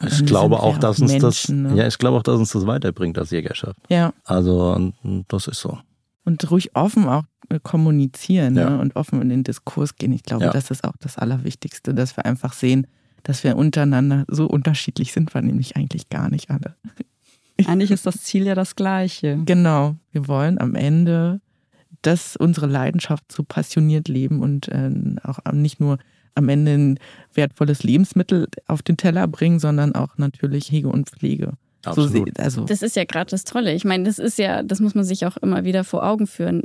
[0.06, 1.80] Ich glaube auch, dass uns Menschen, das, ne?
[1.82, 3.80] ja, ich glaube auch, dass uns das weiterbringt als Jägerschaft.
[3.90, 4.14] ja.
[4.26, 4.92] Also
[5.28, 5.80] das ist so.
[6.26, 8.72] Und ruhig offen auch äh, kommunizieren Ja.
[8.72, 8.80] ne?
[8.80, 10.12] und offen in den Diskurs gehen.
[10.12, 10.52] Ich glaube, Ja.
[10.52, 12.88] das ist auch das Allerwichtigste, dass wir einfach sehen,
[13.24, 16.76] dass wir untereinander so unterschiedlich sind, wir nämlich eigentlich gar nicht alle.
[17.68, 19.40] Eigentlich ist das Ziel ja das gleiche.
[19.46, 21.40] Genau, wir wollen am Ende
[22.02, 24.92] das unsere Leidenschaft so passioniert leben und äh,
[25.24, 25.98] auch nicht nur
[26.36, 27.00] am Ende ein
[27.34, 31.54] wertvolles Lebensmittel auf den Teller bringen, sondern auch natürlich Hege und Pflege.
[31.88, 32.30] Absolut.
[32.38, 33.74] So, also Das ist ja gerade das Tolle.
[33.74, 36.64] Ich meine, das ist ja, das muss man sich auch immer wieder vor Augen führen.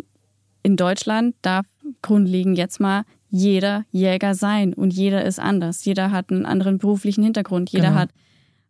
[0.63, 1.67] In Deutschland darf
[2.03, 5.85] grundlegend jetzt mal jeder Jäger sein und jeder ist anders.
[5.85, 8.01] Jeder hat einen anderen beruflichen Hintergrund, jeder Genau.
[8.01, 8.11] hat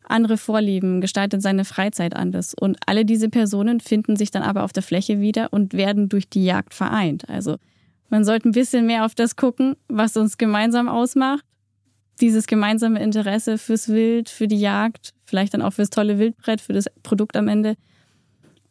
[0.07, 2.55] andere Vorlieben, gestaltet seine Freizeit anders.
[2.59, 6.29] Und alle diese Personen finden sich dann aber auf der Fläche wieder und werden durch
[6.29, 7.29] die Jagd vereint.
[7.29, 7.57] Also
[8.09, 11.45] man sollte ein bisschen mehr auf das gucken, was uns gemeinsam ausmacht.
[12.21, 16.73] Dieses gemeinsame Interesse fürs Wild, für die Jagd, vielleicht dann auch fürs tolle Wildbrett, für
[16.73, 17.77] das Produkt am Ende.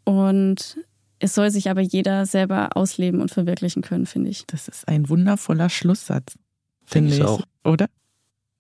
[0.04, 0.78] Und
[1.20, 4.46] es soll sich aber jeder selber ausleben und verwirklichen können, finde ich.
[4.48, 6.36] das ist ein wundervoller Schlusssatz,
[6.86, 7.26] finde ich ich.
[7.26, 7.42] auch.
[7.64, 7.88] Oder?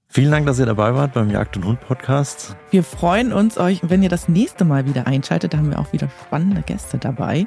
[0.08, 2.56] Vielen Dank, dass ihr dabei wart beim Jagd und Hund Podcast.
[2.72, 5.54] Wir freuen uns euch, wenn ihr das nächste Mal wieder einschaltet.
[5.54, 7.46] Da haben wir auch wieder spannende Gäste dabei.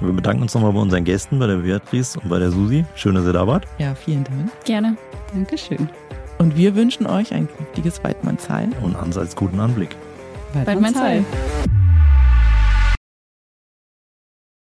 [0.00, 2.84] Wir bedanken uns nochmal bei unseren Gästen, bei der Beatrice und bei der Susi.
[2.96, 3.66] Schön, dass ihr da wart.
[3.78, 4.50] Ja, vielen Dank.
[4.64, 4.96] Gerne.
[5.32, 5.88] Dankeschön.
[6.38, 8.68] Und wir wünschen euch ein kräftiges Weidmannsheil.
[8.82, 9.96] Und Hans als guten Anblick.
[10.52, 11.24] Weidmannsheil.
[11.24, 11.24] Weidmannsheil.